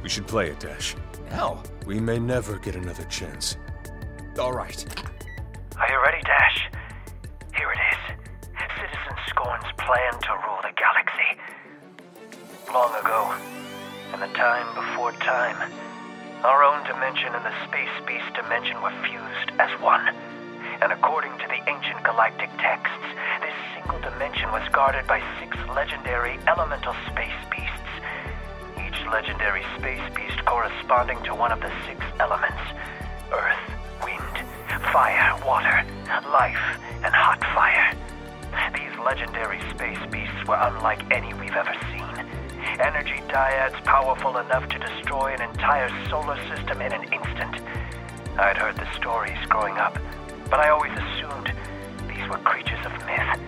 We 0.00 0.08
should 0.08 0.28
play 0.28 0.48
it, 0.48 0.60
Dash. 0.60 0.94
How? 1.30 1.60
We 1.84 1.98
may 1.98 2.20
never 2.20 2.60
get 2.60 2.76
another 2.76 3.02
chance. 3.06 3.56
All 4.38 4.52
right. 4.52 4.86
Are 5.76 5.90
you 5.90 6.00
ready, 6.04 6.22
Dash? 6.22 6.70
Here 7.56 7.68
it 7.68 7.80
is. 7.90 8.16
Citizen 8.78 9.16
Scorn's 9.28 9.72
plan 9.78 10.12
to 10.20 10.32
rule 10.46 10.60
the 10.62 10.70
galaxy. 10.78 11.36
Long 12.72 12.94
ago, 13.04 13.34
in 14.14 14.20
the 14.20 14.28
time 14.38 14.72
before 14.76 15.10
time, 15.12 15.72
our 16.44 16.64
own 16.64 16.82
dimension 16.84 17.34
and 17.34 17.44
the 17.44 17.54
Space 17.68 17.94
Beast 18.06 18.34
dimension 18.34 18.82
were 18.82 18.94
fused 19.06 19.50
as 19.60 19.70
one. 19.80 20.02
And 20.82 20.90
according 20.90 21.30
to 21.38 21.46
the 21.46 21.62
ancient 21.70 22.02
galactic 22.02 22.50
texts, 22.58 23.06
this 23.40 23.54
single 23.74 24.00
dimension 24.00 24.50
was 24.50 24.66
guarded 24.72 25.06
by 25.06 25.22
six 25.38 25.56
legendary 25.70 26.38
elemental 26.48 26.94
space 27.06 27.38
beasts. 27.46 27.94
Each 28.74 28.98
legendary 29.06 29.62
space 29.78 30.02
beast 30.14 30.44
corresponding 30.44 31.22
to 31.30 31.34
one 31.34 31.52
of 31.52 31.60
the 31.60 31.70
six 31.86 32.02
elements 32.18 32.62
earth, 33.30 33.66
wind, 34.02 34.34
fire, 34.90 35.38
water, 35.46 35.86
life, 36.26 36.66
and 37.06 37.14
hot 37.14 37.38
fire. 37.54 37.94
These 38.74 38.98
legendary 38.98 39.60
space 39.70 40.02
beasts 40.10 40.42
were 40.48 40.58
unlike 40.58 41.06
any 41.14 41.32
we've 41.34 41.54
ever 41.54 41.74
seen. 41.94 42.02
Energy 42.80 43.22
dyads 43.28 43.82
powerful 43.84 44.38
enough 44.38 44.68
to 44.68 44.78
destroy 44.78 45.01
an 45.20 45.42
entire 45.42 45.90
solar 46.08 46.36
system 46.48 46.80
in 46.80 46.92
an 46.92 47.04
instant. 47.04 47.60
I'd 48.38 48.56
heard 48.56 48.76
the 48.76 48.88
stories 48.96 49.38
growing 49.48 49.76
up, 49.76 49.98
but 50.48 50.58
I 50.58 50.70
always 50.70 50.92
assumed 50.92 51.52
these 52.08 52.28
were 52.28 52.38
creatures 52.38 52.84
of 52.86 52.92
myth. 53.06 53.38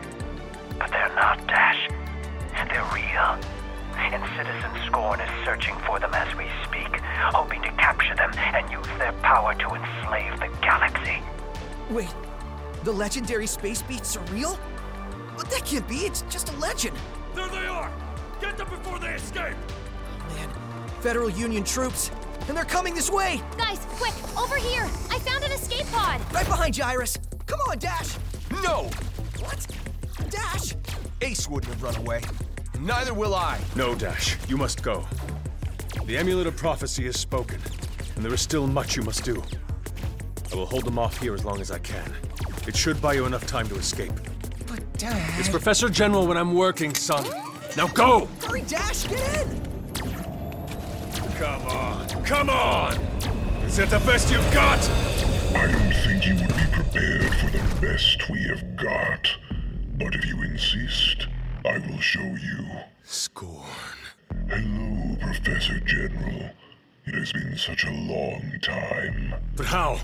But 0.79 0.91
they're 0.91 1.15
not, 1.17 1.45
Dash. 1.47 1.89
They're 2.69 2.85
real. 2.93 3.39
And 3.97 4.23
Citizen 4.37 4.71
Scorn 4.87 5.21
is 5.21 5.45
searching 5.45 5.75
for 5.87 5.99
them 5.99 6.13
as 6.13 6.35
we 6.37 6.47
speak, 6.65 7.01
hoping 7.33 7.63
to 7.63 7.71
capture 7.73 8.15
them 8.15 8.33
and 8.37 8.71
use 8.71 8.87
their 8.99 9.13
power 9.23 9.55
to 9.55 9.69
enslave 9.69 10.39
the 10.41 10.49
galaxy. 10.61 11.23
Wait, 11.91 12.15
the 12.85 12.93
legendary 12.93 13.47
Space 13.47 13.83
Beasts 13.83 14.17
are 14.17 14.25
real? 14.33 14.59
But 15.37 15.51
that 15.51 15.65
can't 15.65 15.89
be, 15.89 16.07
it's 16.07 16.23
just 16.29 16.51
a 16.51 16.57
legend. 16.59 16.97
There 17.35 17.49
they 17.49 17.67
are! 17.67 17.91
Get 18.41 18.59
them 18.59 18.69
before 18.69 18.99
they 18.99 19.15
escape! 19.15 19.57
Oh 20.21 20.35
Man, 20.35 20.51
Federal 21.05 21.29
Union 21.29 21.63
troops, 21.63 22.11
and 22.49 22.57
they're 22.57 22.65
coming 22.65 22.95
this 22.95 23.11
way! 23.11 23.43
Guys, 23.59 23.79
quick, 23.91 24.15
over 24.39 24.57
here! 24.57 24.85
I 25.11 25.19
found 25.19 25.45
an 25.45 25.53
escape 25.53 25.85
pod! 25.93 26.19
Right 26.33 26.47
behind 26.47 26.79
you, 26.79 26.83
Iris! 26.83 27.19
Come 27.45 27.61
on, 27.69 27.79
Dash! 27.79 28.17
No! 28.63 28.89
What? 29.39 29.67
Dash! 30.31 30.75
Ace 31.21 31.47
wouldn't 31.47 31.71
have 31.75 31.83
run 31.83 31.95
away. 31.97 32.23
Neither 32.81 33.13
will 33.13 33.35
I. 33.35 33.61
No, 33.77 33.95
Dash. 33.95 34.39
You 34.49 34.57
must 34.57 34.83
go. 34.83 35.07
The 36.07 36.17
Amulet 36.17 36.47
of 36.47 36.57
Prophecy 36.57 37.05
is 37.07 37.21
spoken, 37.21 37.61
and 38.17 38.25
there 38.25 38.33
is 38.33 38.41
still 38.41 38.67
much 38.67 38.97
you 38.97 39.03
must 39.03 39.27
do. 39.27 39.43
I 40.53 40.57
will 40.57 40.65
hold 40.65 40.87
them 40.87 40.99
off 40.99 41.19
here 41.19 41.35
as 41.35 41.45
long 41.45 41.61
as 41.61 41.71
I 41.71 41.81
can. 41.81 42.11
It 42.67 42.75
should 42.75 43.03
buy 43.03 43.13
you 43.13 43.27
enough 43.27 43.47
time 43.47 43.69
to 43.69 43.75
escape. 43.75 44.15
But, 44.67 44.81
Dad. 44.97 45.39
It's 45.39 45.51
Professor 45.51 45.91
General 45.91 46.27
when 46.27 46.39
I'm 46.39 46.55
working, 46.55 46.95
son. 46.95 47.27
Now 47.77 47.89
go! 47.89 48.27
Hurry, 48.41 48.63
Dash! 48.63 49.05
Get 49.07 49.47
in! 49.47 49.74
Come 52.25 52.49
on! 52.49 52.95
Is 53.67 53.77
that 53.77 53.91
the 53.91 53.99
best 53.99 54.33
you've 54.33 54.51
got? 54.51 54.81
I 55.55 55.71
don't 55.71 55.93
think 55.93 56.27
you 56.27 56.35
would 56.37 56.57
be 56.57 56.65
prepared 56.73 57.35
for 57.35 57.51
the 57.51 57.87
best 57.87 58.31
we 58.31 58.43
have 58.45 58.77
got. 58.77 59.31
But 59.99 60.15
if 60.15 60.25
you 60.25 60.41
insist, 60.41 61.27
I 61.67 61.77
will 61.81 62.01
show 62.01 62.23
you. 62.23 62.67
Scorn. 63.03 63.69
Hello, 64.49 65.17
Professor 65.21 65.79
General. 65.81 66.51
It 67.05 67.15
has 67.15 67.31
been 67.31 67.59
such 67.59 67.85
a 67.85 67.91
long 67.91 68.59
time. 68.63 69.35
But 69.55 69.67
how? 69.67 70.01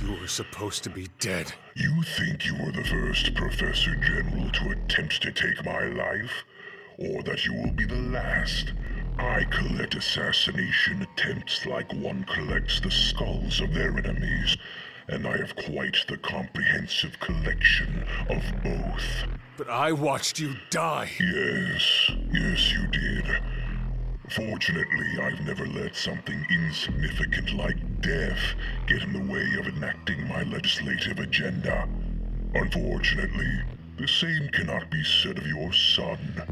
You 0.00 0.20
were 0.20 0.28
supposed 0.28 0.84
to 0.84 0.90
be 0.90 1.08
dead. 1.18 1.52
You 1.74 2.00
think 2.04 2.46
you 2.46 2.54
were 2.54 2.70
the 2.70 2.84
first 2.84 3.34
Professor 3.34 3.96
General 3.96 4.52
to 4.52 4.70
attempt 4.70 5.20
to 5.22 5.32
take 5.32 5.64
my 5.64 5.86
life? 5.86 6.44
Or 6.96 7.24
that 7.24 7.44
you 7.44 7.54
will 7.54 7.72
be 7.72 7.86
the 7.86 7.96
last? 7.96 8.72
I 9.18 9.44
collect 9.44 9.96
assassination 9.96 11.02
attempts 11.02 11.66
like 11.66 11.92
one 11.92 12.22
collects 12.24 12.78
the 12.78 12.90
skulls 12.90 13.60
of 13.60 13.74
their 13.74 13.98
enemies, 13.98 14.56
and 15.08 15.26
I 15.26 15.36
have 15.38 15.56
quite 15.56 15.96
the 16.06 16.18
comprehensive 16.18 17.18
collection 17.18 18.04
of 18.28 18.42
both. 18.62 19.24
But 19.56 19.68
I 19.70 19.90
watched 19.90 20.38
you 20.38 20.54
die. 20.70 21.10
Yes, 21.18 22.10
yes, 22.32 22.72
you 22.72 22.86
did. 22.86 23.26
Fortunately, 24.30 25.20
I've 25.20 25.40
never 25.40 25.66
let 25.66 25.96
something 25.96 26.46
insignificant 26.50 27.54
like 27.54 28.00
death 28.00 28.54
get 28.86 29.02
in 29.02 29.12
the 29.12 29.32
way 29.32 29.46
of 29.58 29.66
enacting 29.66 30.28
my 30.28 30.44
legislative 30.44 31.18
agenda. 31.18 31.88
Unfortunately, 32.54 33.62
the 33.96 34.06
same 34.06 34.48
cannot 34.50 34.90
be 34.90 35.02
said 35.02 35.38
of 35.38 35.46
your 35.46 35.72
son. 35.72 36.42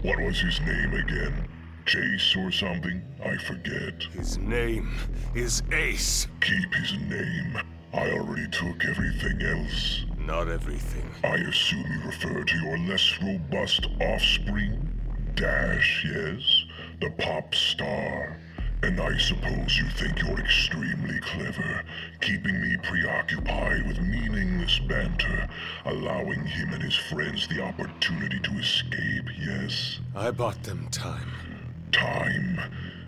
What 0.00 0.20
was 0.20 0.40
his 0.40 0.58
name 0.60 0.94
again? 0.94 1.48
Chase 1.88 2.36
or 2.36 2.52
something? 2.52 3.02
I 3.24 3.38
forget. 3.38 4.02
His 4.12 4.36
name 4.36 4.90
is 5.34 5.62
Ace. 5.72 6.26
Keep 6.42 6.74
his 6.74 6.92
name. 7.08 7.58
I 7.94 8.10
already 8.10 8.46
took 8.48 8.84
everything 8.84 9.40
else. 9.40 10.04
Not 10.18 10.48
everything. 10.48 11.10
I 11.24 11.36
assume 11.36 11.86
you 11.90 12.06
refer 12.06 12.44
to 12.44 12.58
your 12.58 12.76
less 12.80 13.18
robust 13.22 13.86
offspring? 14.02 14.86
Dash, 15.34 16.04
yes? 16.04 16.64
The 17.00 17.08
pop 17.22 17.54
star. 17.54 18.36
And 18.82 19.00
I 19.00 19.16
suppose 19.16 19.78
you 19.78 19.88
think 19.88 20.20
you're 20.20 20.38
extremely 20.38 21.18
clever, 21.20 21.84
keeping 22.20 22.60
me 22.60 22.76
preoccupied 22.82 23.88
with 23.88 23.98
meaningless 23.98 24.78
banter, 24.80 25.48
allowing 25.86 26.44
him 26.44 26.74
and 26.74 26.82
his 26.82 26.96
friends 26.96 27.48
the 27.48 27.62
opportunity 27.62 28.38
to 28.40 28.50
escape, 28.58 29.30
yes? 29.40 30.00
I 30.14 30.30
bought 30.32 30.62
them 30.64 30.86
time. 30.90 31.47
Time. 31.92 32.60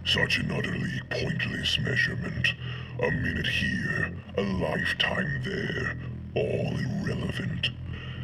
Such 0.04 0.38
an 0.38 0.50
utterly 0.50 1.00
pointless 1.10 1.78
measurement. 1.78 2.54
A 3.02 3.10
minute 3.10 3.46
here, 3.46 4.12
a 4.36 4.42
lifetime 4.42 5.42
there, 5.44 5.96
all 6.34 6.76
irrelevant. 6.76 7.70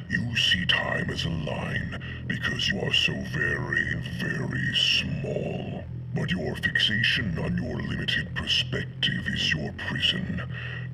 You 0.08 0.36
see 0.36 0.64
time 0.66 1.10
as 1.10 1.24
a 1.24 1.30
line 1.30 2.02
because 2.26 2.68
you 2.68 2.80
are 2.80 2.92
so 2.92 3.12
very, 3.32 3.94
very 4.18 4.74
small. 4.74 5.84
But 6.14 6.30
your 6.30 6.54
fixation 6.56 7.38
on 7.38 7.56
your 7.62 7.76
limited 7.76 8.34
perspective 8.34 9.26
is 9.26 9.52
your 9.52 9.72
prison. 9.88 10.42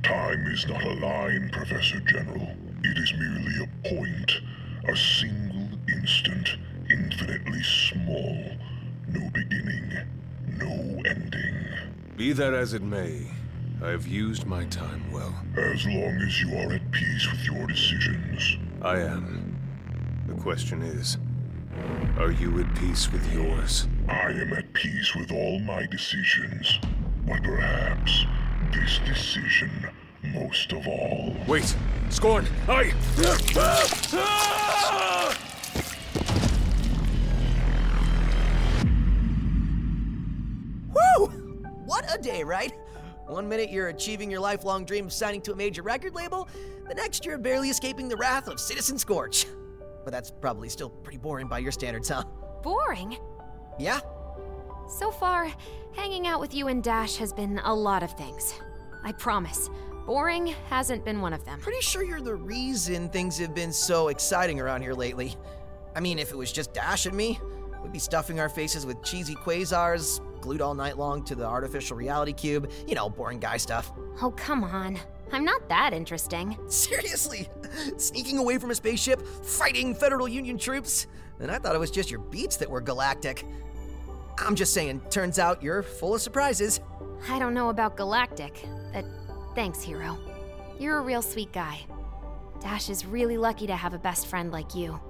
Time 0.03 0.47
is 0.47 0.67
not 0.67 0.83
a 0.83 0.95
line, 0.95 1.51
Professor 1.53 2.01
General. 2.01 2.57
It 2.83 2.99
is 2.99 3.13
merely 3.15 3.63
a 3.63 3.89
point, 3.89 4.33
a 4.89 4.97
single 4.97 5.69
instant, 5.89 6.57
infinitely 6.91 7.63
small. 7.63 8.57
No 9.09 9.31
beginning, 9.31 9.93
no 10.59 11.03
ending. 11.05 11.67
Be 12.17 12.33
that 12.33 12.55
as 12.55 12.73
it 12.73 12.83
may, 12.83 13.27
I 13.83 13.89
have 13.89 14.07
used 14.07 14.47
my 14.47 14.65
time 14.67 15.11
well. 15.11 15.35
As 15.57 15.85
long 15.87 16.21
as 16.21 16.41
you 16.41 16.57
are 16.57 16.73
at 16.73 16.91
peace 16.93 17.31
with 17.31 17.45
your 17.45 17.67
decisions. 17.67 18.59
I 18.81 18.99
am. 19.01 19.59
The 20.29 20.35
question 20.35 20.83
is, 20.83 21.19
are 22.19 22.31
you 22.31 22.61
at 22.61 22.75
peace 22.77 23.11
with 23.11 23.33
yours? 23.33 23.89
I 24.09 24.31
am 24.31 24.53
at 24.53 24.73
peace 24.73 25.15
with 25.15 25.33
all 25.33 25.59
my 25.61 25.87
decisions, 25.87 26.79
but 27.27 27.43
perhaps 27.43 28.25
this 28.73 29.01
decision 29.07 29.89
most 30.23 30.73
of 30.73 30.87
all. 30.87 31.37
Wait! 31.47 31.75
Scorn! 32.11 32.47
I. 32.69 32.93
day, 42.23 42.43
right? 42.45 42.73
One 43.27 43.49
minute 43.49 43.71
you're 43.71 43.89
achieving 43.89 44.31
your 44.31 44.41
lifelong 44.41 44.85
dream 44.85 45.07
of 45.07 45.13
signing 45.13 45.43
to 45.43 45.53
a 45.53 45.57
major 45.57 45.83
record 45.83 46.15
label, 46.15 46.49
the 46.89 46.95
next 46.95 47.25
you're 47.25 47.39
barely 47.39 47.71
escaping 47.71 48.09
the 48.09 48.17
wrath 48.17 48.49
of 48.49 48.59
Citizen 48.59 48.99
Scorch. 48.99 49.47
But 50.05 50.13
that's 50.13 50.31
probably 50.31 50.69
still 50.69 50.91
pretty 50.91 51.19
boring 51.19 51.49
by 51.49 51.59
your 51.59 51.73
standards, 51.73 52.09
huh? 52.09 52.25
Boring? 52.63 53.17
Yeah? 53.79 54.01
So 54.89 55.11
far, 55.11 55.51
hanging 55.95 56.27
out 56.27 56.41
with 56.41 56.55
you 56.55 56.69
and 56.69 56.83
Dash 56.83 57.17
has 57.17 57.33
been 57.33 57.61
a 57.65 57.75
lot 57.75 58.03
of 58.03 58.13
things. 58.13 58.55
I 59.05 59.13
promise. 59.13 59.71
Boring 60.07 60.49
hasn't 60.69 61.05
been 61.05 61.21
one 61.21 61.33
of 61.33 61.45
them. 61.45 61.61
Pretty 61.61 61.81
sure 61.81 62.03
you're 62.03 62.21
the 62.21 62.35
reason 62.35 63.09
things 63.09 63.39
have 63.39 63.55
been 63.55 63.73
so 63.73 64.09
exciting 64.09 64.61
around 64.61 64.83
here 64.83 64.95
lately. 64.95 65.37
I 65.95 66.01
mean, 66.01 66.19
if 66.19 66.33
it 66.33 66.37
was 66.37 66.51
just 66.51 66.75
Dash 66.75 67.07
and 67.07 67.17
me, 67.17 67.39
we'd 67.83 67.93
be 67.93 67.99
stuffing 67.99 68.41
our 68.41 68.49
faces 68.49 68.87
with 68.87 69.03
cheesy 69.03 69.35
quasars, 69.35 70.21
glued 70.41 70.61
all 70.61 70.75
night 70.75 70.99
long 70.99 71.25
to 71.25 71.35
the 71.35 71.45
artificial 71.45 71.97
reality 71.97 72.33
cube, 72.33 72.71
you 72.87 72.95
know, 72.95 73.09
boring 73.09 73.41
guy 73.41 73.57
stuff. 73.57 73.93
Oh, 74.21 74.31
come 74.31 74.65
on. 74.65 74.99
I'm 75.33 75.45
not 75.45 75.69
that 75.69 75.95
interesting. 75.95 76.59
Seriously? 76.69 77.49
Sneaking 77.97 78.39
away 78.39 78.59
from 78.59 78.71
a 78.71 78.75
spaceship, 78.75 79.27
fighting 79.45 79.95
Federal 79.95 80.29
Union 80.29 80.59
troops? 80.59 81.07
And 81.41 81.51
I 81.51 81.59
thought 81.59 81.75
it 81.75 81.79
was 81.79 81.91
just 81.91 82.11
your 82.11 82.21
beats 82.21 82.57
that 82.59 82.71
were 82.71 82.81
galactic. 82.81 83.47
I'm 84.39 84.55
just 84.55 84.75
saying, 84.75 85.01
turns 85.11 85.39
out 85.39 85.63
you're 85.63 85.83
full 85.83 86.15
of 86.15 86.21
surprises. 86.21 86.81
I 87.29 87.39
don't 87.39 87.55
know 87.55 87.71
about 87.71 87.97
galactic, 87.97 88.67
but 88.93 89.05
thanks, 89.55 89.83
Hero. 89.83 90.19
You're 90.79 90.99
a 90.99 91.03
real 91.03 91.23
sweet 91.23 91.53
guy. 91.53 91.81
Dash 92.61 92.91
is 92.91 93.07
really 93.07 93.37
lucky 93.37 93.67
to 93.67 93.77
have 93.77 93.95
a 93.95 93.99
best 93.99 94.27
friend 94.27 94.53
like 94.53 94.75
you. 94.75 95.01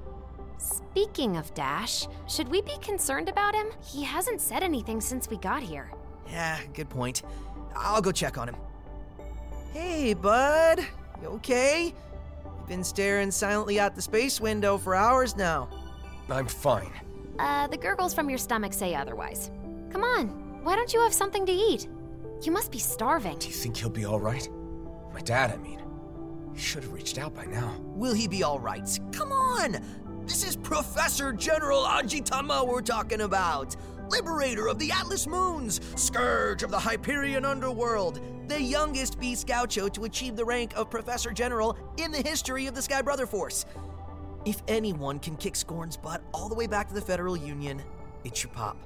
Speaking 0.63 1.37
of 1.37 1.53
Dash, 1.55 2.07
should 2.29 2.49
we 2.49 2.63
be 2.63 2.77
concerned 2.81 3.29
about 3.29 3.55
him? 3.55 3.67
He 3.85 4.05
hasn't 4.05 4.41
said 4.41 4.63
anything 4.63 5.01
since 5.01 5.29
we 5.29 5.37
got 5.39 5.63
here. 5.63 5.91
Yeah, 6.31 6.61
good 6.73 6.89
point. 6.89 7.23
I'll 7.75 8.01
go 8.01 8.13
check 8.13 8.39
on 8.39 8.49
him. 8.49 8.57
Hey, 9.73 10.15
bud. 10.15 10.87
You 11.21 11.29
okay? 11.29 11.93
You've 12.45 12.69
been 12.69 12.85
staring 12.85 13.33
silently 13.33 13.81
out 13.81 13.97
the 13.97 14.03
space 14.03 14.41
window 14.41 14.79
for 14.79 14.95
hours 14.95 15.37
now. 15.37 15.69
I'm 16.29 16.47
fine. 16.47 16.93
Uh, 17.39 17.67
the 17.67 17.77
gurgles 17.77 18.15
from 18.15 18.29
your 18.29 18.39
stomach 18.39 18.73
say 18.73 18.95
otherwise. 18.95 19.51
Come 19.91 20.05
on, 20.05 20.29
why 20.63 20.77
don't 20.77 20.93
you 20.95 21.01
have 21.01 21.13
something 21.13 21.45
to 21.47 21.53
eat? 21.53 21.89
You 22.43 22.53
must 22.53 22.71
be 22.71 22.79
starving. 22.79 23.39
Do 23.39 23.49
you 23.49 23.55
think 23.55 23.77
he'll 23.77 23.91
be 23.91 24.05
all 24.05 24.21
right? 24.21 24.49
My 25.13 25.21
dad, 25.21 25.51
I 25.51 25.57
mean. 25.57 25.81
He 26.55 26.61
should 26.61 26.83
have 26.83 26.93
reached 26.93 27.19
out 27.19 27.35
by 27.35 27.47
now. 27.47 27.77
Will 27.81 28.15
he 28.15 28.29
be 28.29 28.43
all 28.43 28.61
right? 28.61 28.89
Come 29.13 29.33
on! 29.33 29.83
This 30.33 30.45
is 30.49 30.57
Professor 30.57 31.31
General 31.31 31.83
Ajitama 31.83 32.67
we're 32.67 32.81
talking 32.81 33.21
about. 33.21 33.77
Liberator 34.09 34.67
of 34.67 34.79
the 34.79 34.91
Atlas 34.91 35.27
Moons, 35.27 35.79
Scourge 35.95 36.63
of 36.63 36.71
the 36.71 36.79
Hyperion 36.79 37.45
Underworld, 37.45 38.19
the 38.49 38.59
youngest 38.59 39.21
Beast 39.21 39.47
Gaucho 39.47 39.89
to 39.91 40.05
achieve 40.05 40.35
the 40.35 40.45
rank 40.47 40.73
of 40.75 40.89
Professor 40.89 41.33
General 41.33 41.77
in 41.99 42.11
the 42.13 42.23
history 42.23 42.67
of 42.67 42.75
the 42.75 42.81
Sky 42.81 43.03
Brother 43.03 43.27
Force. 43.27 43.67
If 44.47 44.63
anyone 44.69 45.19
can 45.19 45.37
kick 45.37 45.55
Scorn's 45.55 45.99
butt 45.99 46.23
all 46.33 46.49
the 46.49 46.55
way 46.55 46.67
back 46.67 46.89
to 46.89 46.95
the 46.95 47.03
Federal 47.03 47.37
Union, 47.37 47.83
it's 48.25 48.43
your 48.43 48.55
pop. 48.55 48.79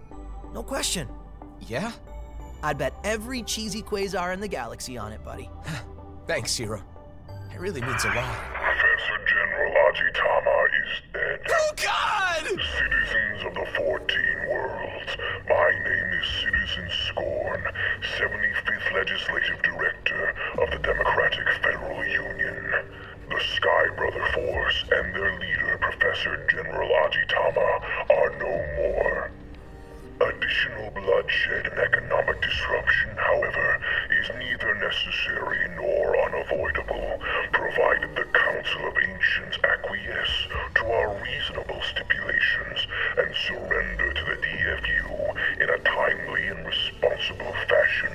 No 0.52 0.64
question. 0.64 1.08
Yeah? 1.60 1.92
I'd 2.64 2.76
bet 2.76 2.92
every 3.04 3.44
cheesy 3.44 3.82
quasar 3.82 4.34
in 4.34 4.40
the 4.40 4.48
galaxy 4.48 4.98
on 4.98 5.12
it, 5.12 5.24
buddy. 5.24 5.48
Thanks, 6.26 6.56
Hero. 6.56 6.82
It 7.54 7.60
really 7.60 7.82
means 7.82 8.04
a 8.04 8.08
lot. 8.08 8.36
Professor 8.52 9.24
General 9.28 9.72
Ajitama 9.72 10.65
is 10.65 10.65
dead. 10.65 10.65
Oh, 10.88 11.72
God! 11.82 12.44
Citizens 12.46 13.44
of 13.44 13.54
the 13.54 13.66
14 13.76 14.06
worlds. 14.48 15.16
My 15.48 15.70
name 15.70 16.20
is 16.20 16.26
Citizen 16.42 16.88
Scorn, 17.08 17.62
75th 18.18 18.92
Legislative 18.94 19.62
Director 19.62 20.34
of 20.58 20.70
the 20.70 20.78
Democratic 20.78 21.48
Federal 21.62 22.04
Union. 22.04 22.72
The 23.30 23.40
Sky 23.56 23.88
Brother 23.96 24.24
Force 24.32 24.84
and 24.92 25.12
their 25.12 25.38
leader, 25.40 25.78
Professor 25.80 26.46
General 26.50 26.88
Ajitama, 26.88 27.82
are 28.10 28.30
no 28.38 28.54
more. 28.76 29.30
Additional 30.20 30.90
bloodshed 30.92 31.66
and 31.66 31.78
economic 31.78 32.40
disruption, 32.40 33.10
however, 33.16 33.80
is 34.20 34.30
neither 34.38 34.74
necessary 34.76 35.68
nor 35.76 36.16
unavoidable, 36.26 37.20
provided 37.52 38.14
the 38.14 38.24
Council 38.32 38.86
of 38.86 38.96
Ancients 38.96 39.58
acquiesce 39.64 40.46
our 40.90 41.22
reasonable 41.22 41.80
stipulations 41.82 42.86
and 43.18 43.34
surrender 43.34 44.12
to 44.12 44.24
the 44.24 44.36
DFU 44.36 45.60
in 45.60 45.68
a 45.70 45.78
timely 45.78 46.46
and 46.46 46.66
responsible 46.66 47.52
fashion. 47.68 48.12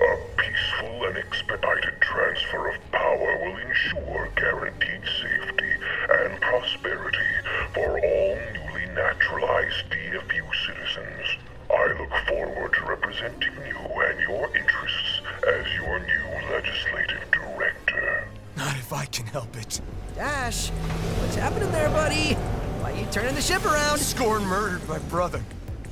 A 0.00 0.16
peaceful 0.36 1.04
and 1.06 1.16
expedited 1.16 2.00
transfer 2.00 2.68
of 2.68 2.92
power 2.92 3.38
will 3.44 3.56
ensure 3.58 4.28
guaranteed 4.36 5.02
safety 5.22 5.72
and 6.10 6.40
prosperity 6.40 7.30
for 7.74 7.98
all 8.00 8.38
newly 8.54 8.86
naturalized 8.94 9.84
DFU 9.90 10.44
citizens. 10.66 11.38
I 11.70 11.86
look 12.00 12.14
forward 12.26 12.72
to 12.74 12.84
representing 12.84 13.54
you 13.66 14.00
and 14.00 14.20
your 14.20 14.56
interests 14.56 15.20
as 15.46 15.66
your 15.74 15.98
new 16.00 16.50
legislative 16.50 17.30
director. 17.30 18.26
Not 18.56 18.76
if 18.76 18.92
I 18.92 18.97
can 19.12 19.26
help 19.26 19.56
it. 19.56 19.80
Dash, 20.14 20.68
what's 20.68 21.36
happening 21.36 21.70
there, 21.72 21.88
buddy? 21.90 22.34
Why 22.80 22.92
are 22.92 22.96
you 22.96 23.06
turning 23.10 23.34
the 23.34 23.40
ship 23.40 23.64
around? 23.64 23.98
Scorn 23.98 24.44
murdered 24.44 24.86
my 24.88 24.98
brother. 24.98 25.42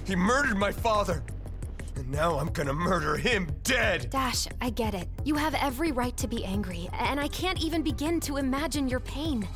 He 0.05 0.17
murdered 0.17 0.57
my 0.57 0.73
father. 0.73 1.23
And 1.97 2.11
now 2.11 2.39
I'm 2.39 2.49
gonna 2.49 2.75
murder 2.75 3.17
him 3.17 3.49
dead. 3.63 4.11
Dash, 4.11 4.47
I 4.61 4.71
get 4.71 4.95
it. 4.95 5.09
You 5.25 5.35
have 5.35 5.55
every 5.55 5.93
right 5.93 6.17
to 6.19 6.29
be 6.29 6.45
angry, 6.45 6.89
and 6.93 7.19
I 7.19 7.29
can't 7.29 7.61
even 7.63 7.83
begin 7.83 8.21
to 8.21 8.37
imagine 8.37 8.89
your 8.89 9.01
pain. 9.01 9.49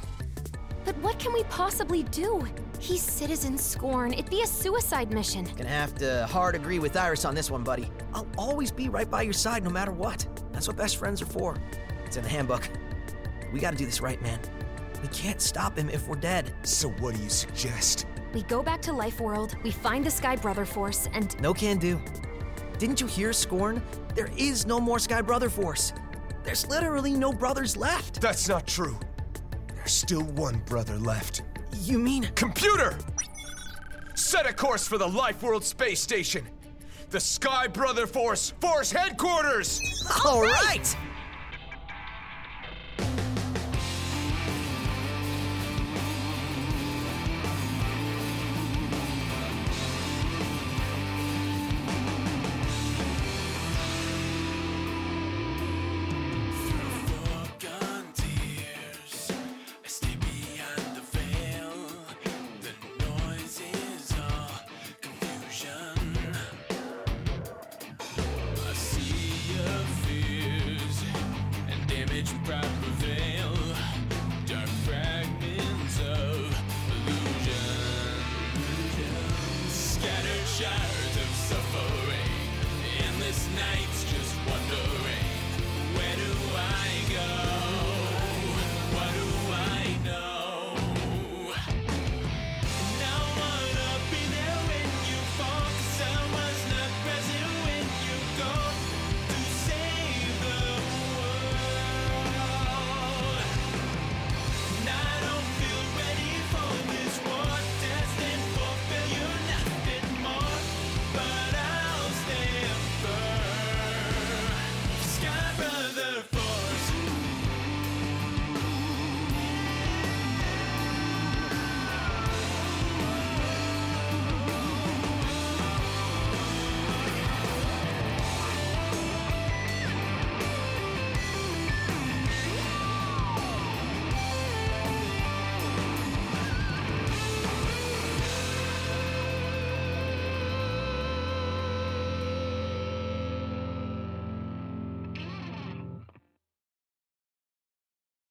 But 0.85 0.97
what 0.99 1.19
can 1.19 1.33
we 1.33 1.45
possibly 1.45 2.05
do? 2.05 2.47
He's 2.79 3.03
Citizen 3.03 3.59
Scorn. 3.59 4.15
It'd 4.15 4.31
be 4.31 4.41
a 4.41 4.47
suicide 4.47 5.13
mission. 5.13 5.45
Gonna 5.57 5.69
have 5.69 5.95
to 5.97 6.27
hard 6.27 6.55
agree 6.55 6.79
with 6.79 6.97
Iris 6.97 7.27
on 7.27 7.35
this 7.35 7.51
one, 7.51 7.63
buddy. 7.63 7.91
I'll 8.15 8.27
always 8.39 8.71
be 8.71 8.89
right 8.89 9.11
by 9.11 9.23
your 9.23 9.35
side 9.35 9.63
no 9.63 9.71
matter 9.71 9.93
what. 9.93 10.27
That's 10.53 10.67
what 10.67 10.79
best 10.79 10.97
friends 10.97 11.21
are 11.21 11.27
for. 11.27 11.59
It's 12.07 12.17
in 12.17 12.23
the 12.23 12.31
handbook. 12.31 12.69
We 13.53 13.61
gotta 13.61 13.77
do 13.77 13.87
this 13.87 14.01
right, 14.01 14.21
man. 14.23 14.41
We 15.03 15.09
can't 15.09 15.41
stop 15.41 15.79
him 15.79 15.89
if 15.89 16.07
we're 16.09 16.17
dead. 16.17 16.53
So 16.63 16.89
what 16.91 17.15
do 17.15 17.23
you 17.23 17.31
suggest? 17.31 18.07
We 18.33 18.43
go 18.43 18.63
back 18.63 18.81
to 18.83 18.93
Life 18.93 19.21
World, 19.21 19.57
we 19.65 19.71
find 19.71 20.05
the 20.05 20.11
Sky 20.11 20.37
Brother 20.37 20.65
Force, 20.65 21.09
and 21.13 21.41
No 21.41 21.53
can 21.53 21.79
do. 21.79 22.01
Didn't 22.79 23.01
you 23.01 23.07
hear, 23.07 23.33
Scorn? 23.33 23.83
There 24.15 24.31
is 24.37 24.67
no 24.67 24.81
more 24.81 24.99
Sky 24.99 25.21
Brother 25.21 25.51
Force. 25.51 25.93
There's 26.45 26.67
literally 26.69 27.13
no 27.13 27.33
brothers 27.33 27.77
left. 27.77 28.21
That's 28.21 28.49
not 28.49 28.67
true. 28.67 28.99
There's 29.75 29.93
still 29.93 30.23
one 30.23 30.63
brother 30.67 30.97
left. 30.97 31.43
You 31.83 31.99
mean. 31.99 32.31
Computer! 32.35 32.97
Set 34.15 34.47
a 34.47 34.53
course 34.53 34.87
for 34.87 34.99
the 34.99 35.07
Life 35.07 35.43
World 35.43 35.65
Space 35.65 36.01
Station. 36.01 36.47
The 37.11 37.21
Sky 37.21 37.67
Brother 37.67 38.07
Force 38.07 38.55
Force 38.61 38.93
Headquarters! 38.93 39.81
All 40.25 40.43
right! 40.43 40.97